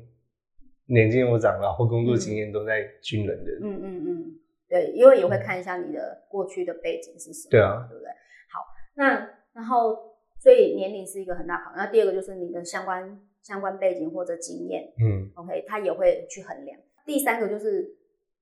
[0.85, 4.39] 年纪又长然后工作经验都在军人的，嗯嗯嗯。
[4.69, 8.09] 对，因为也会看一下你的过去的背景是什么，对啊，对不对？
[8.53, 11.85] 好，那然后所以年龄是一个很大考量。
[11.85, 16.79] 那第二个就是你的相关相关背景或者经验，嗯，OK，他也会去衡量。
[17.05, 17.97] 第三个就是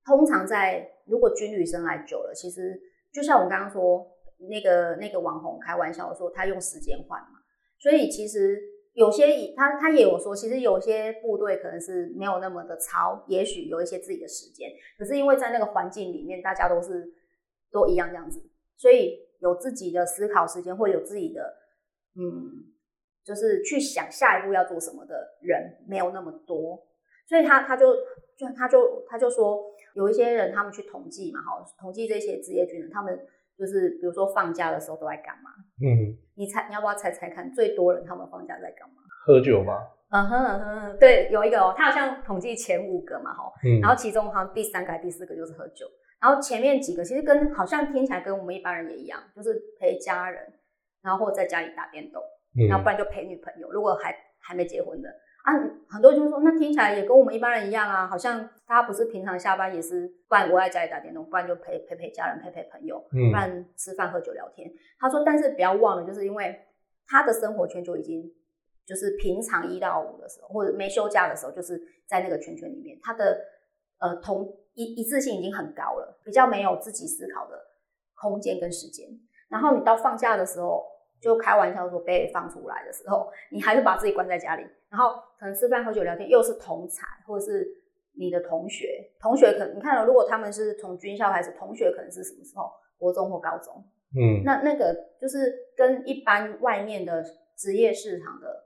[0.05, 2.77] 通常在如果军旅生来久了，其实
[3.13, 4.05] 就像我刚刚说
[4.49, 7.39] 那个那个网红开玩笑说他用时间换嘛，
[7.79, 8.59] 所以其实。
[8.97, 17.13] 有些他他也有说，其实有些部队可能是没有那么的超，也许有一些自己的时间，可是因为在那个环境里面，大家都是
[17.71, 18.41] 都一样这样子，
[18.75, 21.57] 所以有自己的思考时间，或有自己的
[22.15, 22.73] 嗯，
[23.23, 26.83] 就是去想下一步要做什么的人没有那么多，
[27.27, 27.93] 所以他他就
[28.35, 33.27] 就他就他就说，有一些人他们去统计嘛，哈，统计这些职业军人，他们
[33.57, 35.49] 就是比如说放假的时候都在干嘛？
[35.81, 36.15] 嗯。
[36.35, 38.95] 你猜，你要不要猜猜看，最多人他们放假在干嘛？
[39.25, 39.73] 喝酒吗？
[40.09, 45.85] 嗯哼嗯哼，对，有一个哦，他好像统计前五个嘛，哈，然后其中好像第三个、第四个就是喝酒，
[46.21, 50.41] 然后前面几个其实跟好像听起来跟我们一般人也一样，就是陪家人，
[51.01, 52.21] 然后或在家里打电动，
[52.69, 55.09] 然后不然就陪女朋友，如果还还没结婚的。
[55.43, 55.51] 啊，
[55.89, 64.69] 很多就是说，那听起来也跟我们一般人一样啊，好像大家不是平常下班也是，不然我在家里打电动，不然就陪陪陪家人，陪陪朋友，不然吃饭喝酒聊天。
[64.99, 66.59] 他说，但是不要忘了，就是因为
[67.07, 68.29] 他的生活圈就已经
[68.85, 73.39] 就是平常一到五的时候，或者没休假的时候，就是在那个圈圈里面，他的
[73.99, 77.57] 呃同一一致性已经很高了，比较没有自己思考的
[78.15, 79.07] 空间跟时间。
[79.49, 80.85] 然后你到放假的时候。
[81.19, 87.67] 就开玩笑说被放出来的时候，你还是把自己关在家里，然后可能吃饭、喝酒、聊天，又是同才或者是
[88.17, 92.69] 你的同学，同学可能你看了，如果他们是从军校开始，同学可能是什么时候？
[92.99, 93.75] 国中或高中，
[94.19, 97.23] 嗯，那那个就是跟一般外面的
[97.55, 98.65] 职业市场的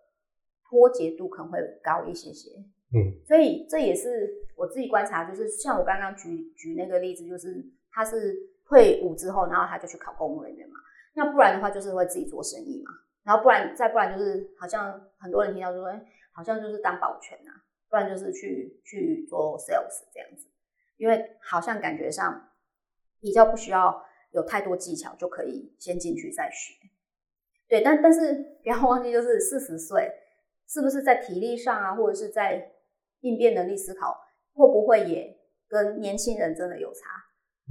[0.69, 2.49] 脱节度可能会高一些些，
[2.95, 7.61] 嗯，所以这也是我自己观察，就是像我刚刚举举那个例子，就是
[7.91, 8.33] 他是
[8.65, 10.75] 退伍之后，然后他就去考公务人员嘛。
[11.13, 12.91] 那不然的话，就是会自己做生意嘛。
[13.25, 17.51] 然后不然再不然就是，好像很多人听到就说，哎，好像就是当保全啊，
[17.91, 20.47] 不然就是去去做 sales 这样子。
[20.97, 22.51] 因为好像感觉上
[23.19, 26.73] 比较不需要有太多技巧，就可以先进去再学。
[27.67, 30.11] 对，但但是不要忘记，就是四十岁，
[30.67, 32.71] 是不是在体力上啊，或者是在
[33.21, 34.15] 应变能力、思考，
[34.53, 36.99] 会不会也跟年轻人真的有差？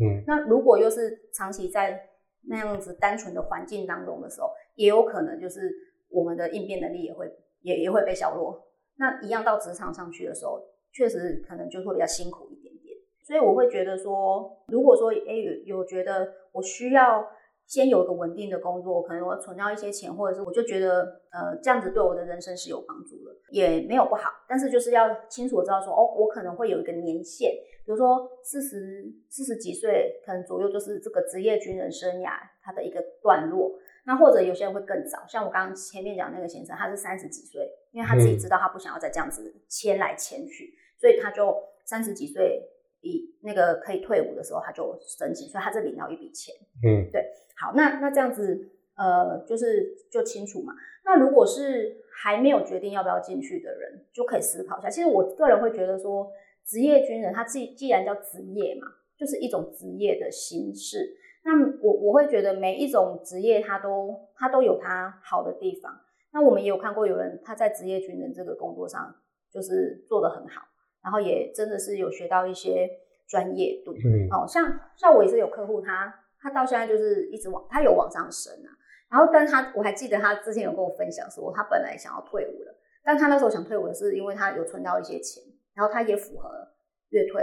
[0.00, 2.08] 嗯，那如果又是长期在
[2.48, 5.70] 那样子单纯的环境当中的时候，也有可能就是
[6.08, 7.30] 我们的应变能力也会
[7.60, 8.69] 也也会被削弱。
[9.00, 12.94] 那一样到职场上去的时候，确实可能就会比较辛苦一点点。
[13.26, 17.26] 所以我会觉得说，如果说哎有有觉得我需要
[17.66, 24.30] 先有一个稳定的工作，可能我存到一些钱，或者是我就觉得呃这样子对我的人生是有帮助的，也没有不好。
[24.46, 27.50] 但是就是要清楚知道说，哦，我可能会有一个年限。
[27.86, 32.32] 比如说四十四十几岁，可能左右就是这个职业军人生涯
[32.62, 33.72] 它的一个段落。
[34.04, 42.62] 那或者有些人会更早，像我刚刚前面讲那个先生，他是三十几岁，因为他自己知道他不想要再这样子迁来迁去，所以他就三十几岁
[43.00, 46.54] 以那个可以退伍的时候，他就申请，所以他这领到一笔钱。
[46.84, 47.24] 嗯，对。
[47.56, 50.72] 好，那那这样子呃，就是就清楚嘛。
[51.04, 54.88] 那如果是还没有决定要不要进去的人，就可以思考一下。
[54.88, 56.30] 其实我个人会觉得说。
[56.62, 58.86] 职业军人，他既既然叫职业嘛，
[59.18, 61.16] 就是一种职业的形式。
[61.42, 65.92] 那我我会觉得每一种职业，它都它都有它好的地方。
[66.32, 69.14] 那我们也有看过有人他在职业军人这个工作上，
[69.50, 70.62] 就是做得很好，
[71.02, 72.88] 然后也真的是有学到一些
[73.28, 73.92] 专业度。
[73.92, 78.70] 嗯，哦，像像我也是有客户，他他到现在就是一直往他有往上升啊。
[79.10, 85.42] 然后，但他我还记得他之前有跟我分享说，他本来想要退伍了，但他那时候想退伍的是因为他有存到一些钱。
[85.72, 86.68] 然后他也符合
[87.10, 87.42] 月退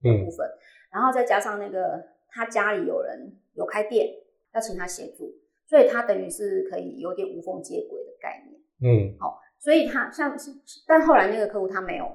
[0.00, 0.48] 的部分，
[0.90, 4.14] 然后再加上那个他家里有人有开店，
[4.54, 5.34] 要请他协助，
[5.66, 8.00] 所以他等于是可以有点无缝接轨。
[8.82, 10.50] 嗯，好，所以他像是，
[10.86, 12.06] 但后来那个客户他没有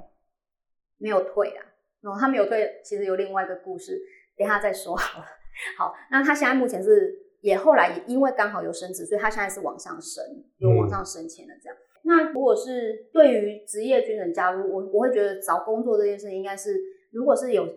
[0.98, 1.66] 没有退啊，
[2.02, 4.00] 然后他没有退，其实有另外一个故事，
[4.38, 5.26] 等下再说好了。
[5.78, 10.24] 好，那他现在目前是也后来也因为刚好有升职，所以他现在是往上升，
[10.58, 11.78] 有往上升迁的这样。
[12.04, 16.80] 那如果是对于职业军人加入，我我会觉得找工作这件事应该是，
[17.12, 17.68] 如果是有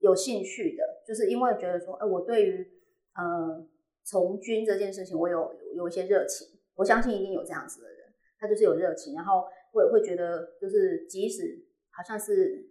[0.00, 2.66] 有兴趣的，就是因为觉得说，哎，我对于
[3.14, 3.66] 呃
[4.04, 7.99] 从军这件事情，我有有一些热情，我相信一定有这样子的人，
[8.40, 12.66] 他就是有热情，然后会会觉得就是即使好像是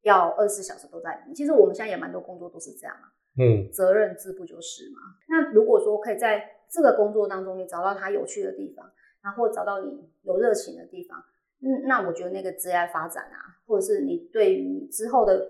[0.00, 3.08] 要二十四小时都在里面，其实我们现在也蛮多工作都是这样嘛。
[3.38, 5.00] 嗯，责任制不就是嘛？
[5.28, 8.90] 那如果说可以在这个工作当中，你找到他有趣的地方，
[9.22, 11.18] 然后找到你有热情的地方，
[11.60, 15.48] 嗯，那我觉得那个职业发展啊，或者是你对于你之后的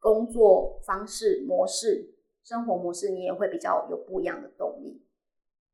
[0.00, 5.00] 工作方式模式、生活模式，你也会比较有不一样的动力。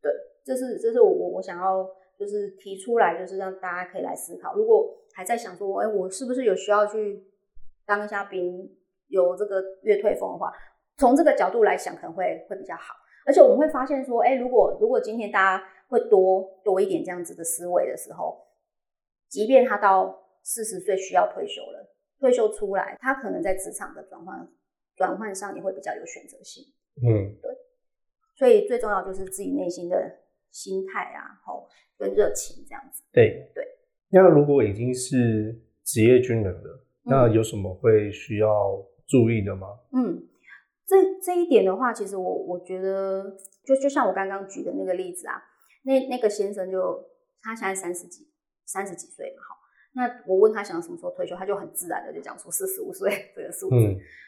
[0.02, 0.12] 对，
[0.44, 1.88] 这是这是我我我想要
[2.22, 4.54] 就是提出来，就是让大家可以来思考。
[4.54, 7.24] 如果还在想说，哎，我是不是有需要去
[7.84, 8.70] 当一下兵，
[9.08, 10.52] 有这个月退风的话？
[10.96, 12.94] 从这个角度来想，可能会会比较好。
[13.26, 18.46] 而且我们会发现说，哎，如果如果今天大家会多多一点这样子的思维的时候，
[19.28, 24.48] 即便他到四十岁需要退休了，退休出来，他可能在职场的转换
[24.94, 26.64] 转换上也会比较有选择性。
[27.02, 27.50] 嗯，对。
[28.34, 30.18] 所以最重要就是自己内心的
[30.52, 31.66] 心态啊，吼，
[31.98, 33.02] 跟热情这样子。
[33.10, 33.64] 对对。
[34.10, 39.66] 那如果已经是职业军人了，那有什么会需要注意的吗？
[39.92, 40.28] 嗯。
[40.84, 43.24] 这这一点的话，其实我我觉得，
[43.64, 45.42] 就就像我刚刚举的那个例子啊，
[45.84, 47.02] 那那个先生就
[47.40, 48.28] 他现在三十几
[48.66, 49.56] 三十几岁嘛，好，
[49.94, 53.76] 那我问他想什么时候退休，他就很自然的就讲说四十五岁这个数字。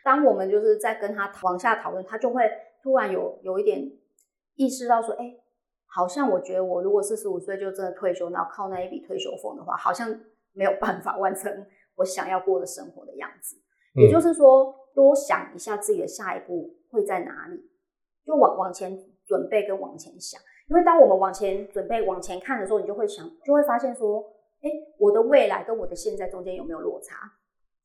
[0.02, 2.50] 当我们就是在跟他往下讨论，他就会
[2.82, 3.92] 突然有有一点
[4.54, 5.36] 意识到说，哎，
[5.94, 10.08] 好像我觉得我如果四十五岁就真的退休，然后靠那一笔退休俸的话，好像
[10.52, 11.66] 没有办法完成
[11.96, 13.56] 我想要过的生活的样子。
[13.94, 14.74] 也就是说。
[14.94, 17.60] 多想一下自己的下一步会在哪里，
[18.24, 20.40] 就往往前准备跟往前想。
[20.68, 24.24] 因为当我们往前准备、往前看的时候，你就会想，就会发现说，
[24.62, 24.70] 哎，
[25.00, 27.16] 我的未来跟我的现在中间有没有落差？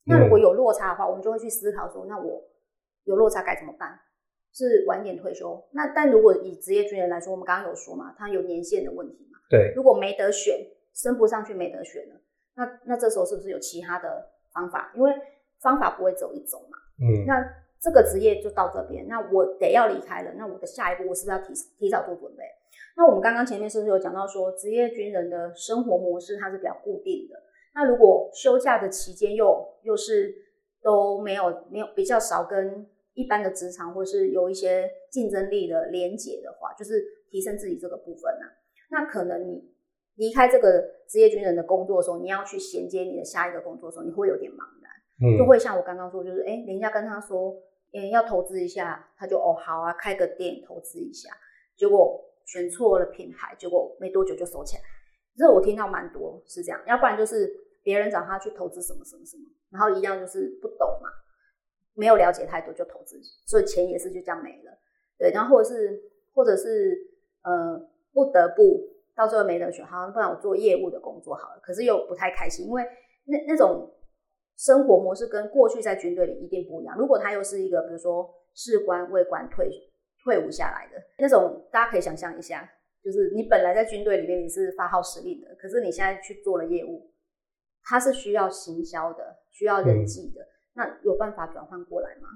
[0.05, 2.43] 那如果有落差的话，我们就会去思考说，那我
[3.05, 3.99] 有落差该怎么办？
[4.53, 5.63] 是晚点退休？
[5.71, 9.39] 那但如果以职业军人来说，我们刚刚有说嘛，他有年限的问题嘛？
[9.49, 9.73] 对。
[9.75, 10.55] 如果没得选，
[10.93, 12.15] 升不上去，没得选了，
[12.55, 14.91] 那那这时候是不是有其他的方法？
[14.95, 15.11] 因为
[15.61, 16.77] 方法不会只有一种嘛。
[17.01, 17.41] 嗯，那
[17.79, 22.43] 这个职业就到这边，那我得要离开了，那我的下一步我是不是要提提早做准备？
[22.97, 27.35] 那我们刚刚前面是不是有讲到说，职业军人的生活模式它是比较固定的？
[27.73, 30.35] 那如果休假的期间又又是
[30.81, 32.85] 都没有没有比较少跟
[33.19, 38.45] 一般的职场或是有一些竞争力的连结的话，就是提升自己这个部分呢？
[38.89, 39.69] 那可能你
[40.15, 45.37] 离开这个职业军人的工作的时候，你要去衔接你的下一个工作的时候，你会有点茫然。
[45.37, 47.53] 就会像我刚刚说，就是哎，人家跟他说，
[47.91, 51.29] 哎，要投资一下，他就哦好啊，开个店投资一下，
[51.75, 54.83] 结果选错了品牌，结果没多久就收起来。
[55.37, 57.53] 这我听到蛮多是这样，要不然就是
[57.83, 61.09] 别人找他去投资什么什么什么，然后一样就是不懂嘛，
[61.93, 64.77] 没有了解太多就投资，所以钱也是就这样没了。
[65.17, 66.01] 对，然后或者是
[66.33, 66.97] 或者是
[67.43, 67.79] 呃
[68.13, 72.83] 不得不到最后没得选，好，不然我做业务的工作好了，可是又不太开心，因为
[73.25, 73.95] 那那种。
[74.61, 76.93] 生活模式跟过去在军队里一定不一样。
[76.97, 79.69] 如果他又是一个，比如说士官、尉官退
[80.21, 82.69] 退伍下来的那种，大家可以想象一下，
[83.01, 87.09] 就是你本来在军队里面你是发号施令的，可是你现在去做了业务，
[87.83, 92.27] 他是需要行销的，需要人际的，那有办法转换过来吗？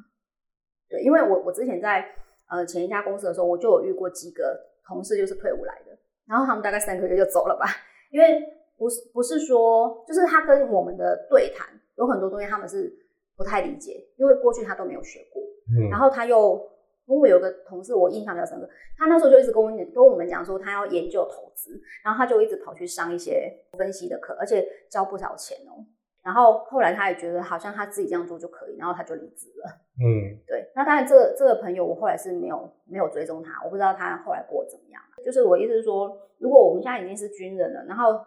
[0.90, 2.06] 对，因为我我之前在
[2.50, 7.66] 呃前一家公司的时候，我就有遇过几个同事就是退伍来的，然后他们大概三个月就走了吧，
[8.12, 8.42] 因为
[8.78, 11.68] 不是不是说，就是他跟我们的对谈。
[11.96, 12.92] 有很多东西他们是
[13.38, 15.44] 不太理解，因为过去他都没有学过。
[15.78, 16.60] 嗯，然后他又，
[17.06, 18.68] 因为有个同事我印象比较深刻，
[18.98, 25.86] 他那时候就一直跟我们跟我们讲说他要研究投资，然后他就一直跑去上一些分析的课，而且交不少钱哦。
[26.24, 29.70] 然后后来他也觉得好像他自己这样做就可以，然后他就离职了。
[30.00, 30.72] 嗯，对。
[30.74, 35.02] 那当然，这个这个朋友我后来是没有没有追踪他，我不知道他后来过得怎么样。
[35.26, 38.20] 就是我意思是说，如果我们现在已经是军人了，然后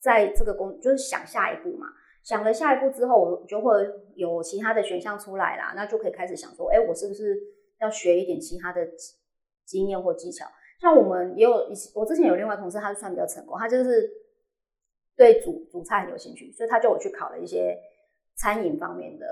[0.00, 1.88] 在这个工就是想下一步嘛。
[2.22, 3.72] 想了下一步之后，我就会
[4.14, 7.36] 有其他的选项出来啦，那就可以开始想说，哎，我是不是
[7.80, 8.86] 要学一点其他的
[9.66, 10.46] 经验或技巧？
[10.80, 11.50] 像我们也有，
[11.96, 14.08] 我之前有另外同事，他算比较成功，他就是
[15.16, 17.78] 对煮煮菜很有兴趣，所以他就我去考了一些
[18.36, 19.26] 餐饮方面的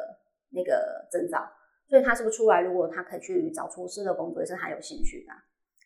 [0.50, 1.50] 那个证照，
[1.88, 5.32] 所以他是不是出来，如果他可以去找厨师的工作，也是很有兴趣的。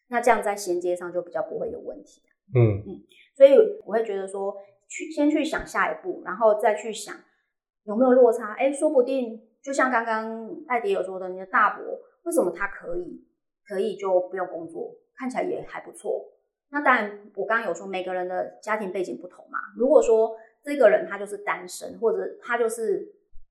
[0.09, 2.23] 那这样在衔接上就比较不会有问题。
[2.55, 3.01] 嗯嗯，
[3.35, 4.55] 所以我会觉得说，
[4.89, 7.17] 去先去想下一步，然后再去想
[7.85, 8.53] 有没有落差。
[8.55, 11.85] 哎，说不定就像刚刚艾迪有说的，你的大伯
[12.25, 13.25] 为什么他可以，
[13.67, 16.34] 可以就不用工作，看起来也还不错。
[16.71, 19.59] 那当然，我刚刚有说每个人的家庭背景不同嘛。
[19.77, 23.07] 如果说这个人他就是单身，或者他就是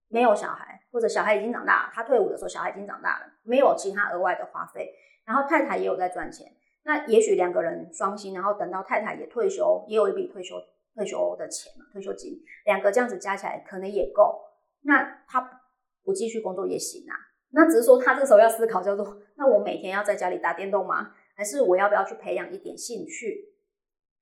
[0.10, 4.94] 没有小孩，或者小孩已经长大了，他退伍的时候小孩已经长大了，没有其他额外的花费，
[5.26, 6.52] 然后太太也有在赚钱。
[6.86, 10.56] 那也许两个人双薪，然后等到太太也退休，也有一笔退休
[10.96, 12.34] 退休的钱嘛，退休金，
[12.66, 14.42] 两个这样子加起来可能也够。
[14.82, 15.62] 那他
[16.04, 17.16] 不继续工作也行啊。
[17.52, 21.12] 那只是说他这时候要思考，叫做 那我每天要在家里打电动吗？
[21.36, 23.54] 还是我要不要去培养一点兴趣，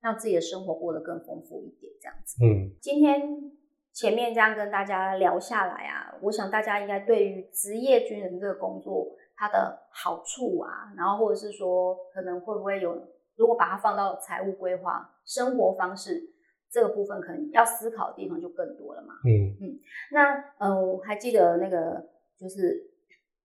[0.02, 1.92] 让自己的生活过得更丰富一点？
[2.02, 2.44] 这样子。
[2.44, 3.52] 嗯，今天
[3.94, 9.16] 前面这样跟大家聊下来啊，我想大家应该对于职业军人这个工作。
[9.34, 16.22] 它的好处啊，然后或者是说，可能会不会有，如果把它放到财务规划、生活方式
[16.70, 19.16] 这个部分，可能要思考的地方就更多了嘛。
[19.26, 19.80] 嗯嗯，
[20.12, 22.08] 那嗯，我还记得那个
[22.38, 22.88] 就是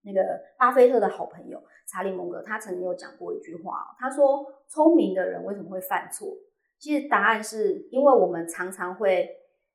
[0.02, 6.36] 那个巴菲特的好朋友查理蒙格，他曾经有讲过一句话，他说：“聪明的人为什么会犯错？
[6.78, 9.28] 其实答案是因为我们常常会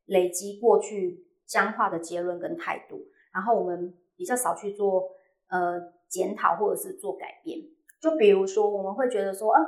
[0.06, 3.02] 累积过去僵化的结论跟态度，
[3.34, 5.10] 然后我们比较少去做
[5.50, 5.80] 呃。”
[6.12, 7.58] 检讨或者是做改变，
[8.02, 9.62] 就比如说我们会觉得说，啊，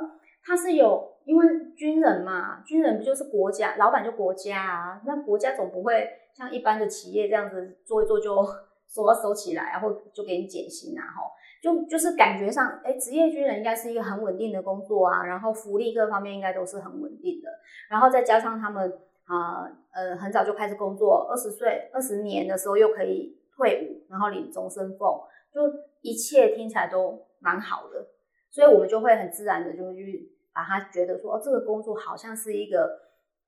[0.44, 8.44] 他是有因为军人嘛，军人不就是国家老板就国家啊，那国家总不会像一般的企业这样子做一做就
[8.94, 11.30] 收收起来，然后就给你减薪啊，吼，
[11.64, 17.48] 就就是感觉上，哎，职业军人应该是一个很稳定的工作啊，然后福利各方面应该都是很稳定的，
[17.88, 18.92] 然后再加上他们
[19.24, 25.26] 啊，呃，很早就开始工作，二十岁二十年的时候又可以退伍，然后领终身俸。
[25.54, 25.62] 就
[26.02, 28.08] 一切听起来都蛮好的，
[28.50, 33.00] 所以我们就会很自然的就去把它觉得说，哦，这个工作好像是一个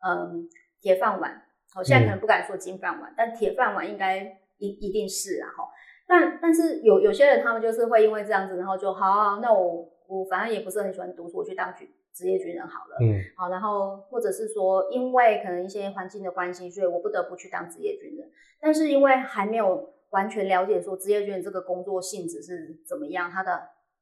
[0.09, 0.49] 嗯
[0.81, 1.43] 铁饭碗。
[1.77, 5.69] 我现在可能不敢说金饭碗，但铁饭碗应该一一定是啊哈。
[6.07, 12.97] 但但是有有些人他们就是会因为这样子，然后就好，啊那我我反正也不是很喜欢读书，我去当军职业军人好了。
[13.01, 18.31] 嗯，好，然后或者是说因为可能一些环境的关系，所以我不得不去当职业军人。
[18.61, 19.93] 但是因为还没有。
[20.11, 23.51] 完全了解说职业军人这个工作性质是怎么样，他的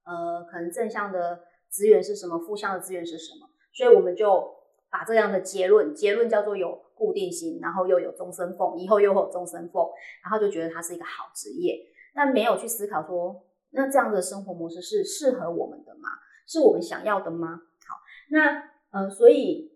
[0.04, 1.40] 呃可能正向的
[1.70, 4.54] 资源是什么，负向的资源是什么，所以我们就
[4.90, 9.90] 把这样的结论，结论叫做有固定性，然后又有终身俸，以后又有终身俸，
[10.22, 11.74] 然后就觉得它是一个好职业，
[12.14, 16.08] 但没有去思考说，那这样的生活模式是适合我们的吗？
[16.46, 17.60] 是我们想要的吗？
[17.86, 17.96] 好，
[18.30, 19.72] 那呃，所以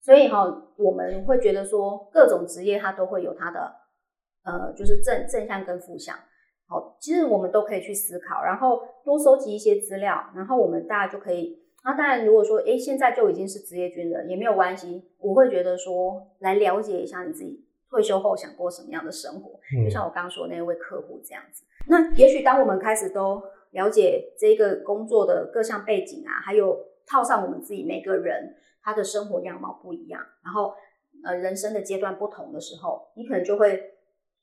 [0.00, 3.76] 所以哈，我们会觉得说，各种职业它都会有它的。
[4.44, 6.16] 呃，就是正正向跟负向，
[6.66, 11.62] 好，其实我们都可以去思考，然后多收集一些资料，然后我们大家就可以。
[11.84, 15.10] 那当然，如果说哎，现在就已经是职业军人，也没有关系。
[15.18, 21.64] 我会觉得说，来了解一下你自己退休后想过什么样的生活，就像我刚刚说那位客户这样子。
[21.88, 30.74] 那也许当我们开始都了解这个工作的各项背景啊，还有套上我们自己每个人他的生活样貌不一样，然后
[31.24, 33.94] 呃人生的阶段不同的时候，你可能就会。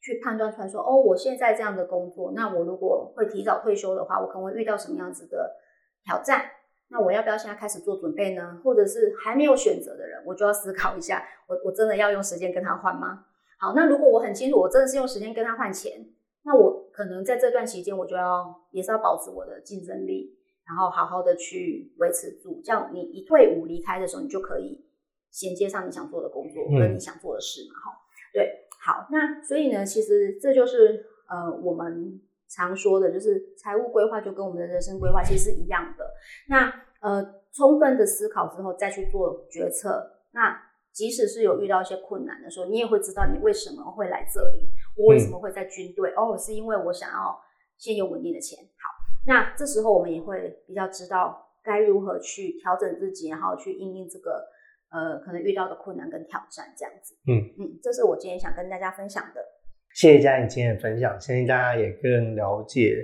[0.01, 5.55] 去判断出来说，哦，我现在这样的工作，那我如果会提早退休的话，我可能会遇到什么样子的
[6.03, 6.45] 挑战？
[6.89, 8.61] 那我要不要现在开始做准备呢？
[8.63, 13.25] 或者是还没有选择的人，我就要思考一下，我我真的要用时间跟他换吗？
[13.65, 16.05] 好，那如果我很清楚，我真的是用时间跟他换钱，
[16.43, 20.37] 那我可能在这段期间，我就要也是要保持我的竞争力，
[20.67, 24.85] 然后好好的去维持住，这样你一退伍离开的时候，你就可以
[25.31, 27.97] 衔接上你想做的工作跟你想做的事嘛，哈，
[28.31, 28.67] 对。
[28.85, 36.05] 好，那所以呢，其实这就是呃，我们常说的，就是财务规划就跟我们的人生规划其实是一样的。
[36.49, 40.11] 那呃，充分的思考之后再去做决策。
[40.33, 40.55] 那
[40.95, 46.11] 即使是有遇到一些困难的时候，你也会知道你为什么会来这里，我为什么会在军队？
[46.15, 47.37] 哦，是因为我想要
[47.77, 48.57] 先有稳定的钱。
[48.63, 48.89] 好，
[49.27, 54.55] 那这时候我们也会比较知道该如何去调整自己，然后去应应这个。
[54.91, 59.43] 呃，可能遇到的困难跟挑战这样子，嗯嗯，这是我今天想跟大家分享的。
[59.91, 62.95] 谢谢嘉颖今天的分享，相信大家也更了解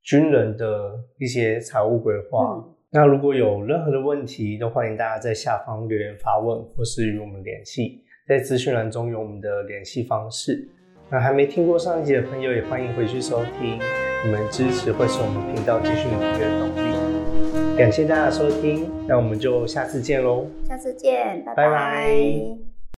[0.00, 2.64] 军人的一些财务规划。
[2.94, 10.68] 那如果有任何的问题，都欢迎大家在下方留言发问，或是与我们联系，在资讯栏中有我们的联系方式。
[11.08, 13.78] 那还没听过上一集的朋友，也欢迎回去收听。
[14.24, 17.78] 你们支持会是我们频道继续努力的动力。
[17.78, 20.46] 感谢大家收听，那我们就下次见喽！
[20.68, 22.61] 下次见，拜拜。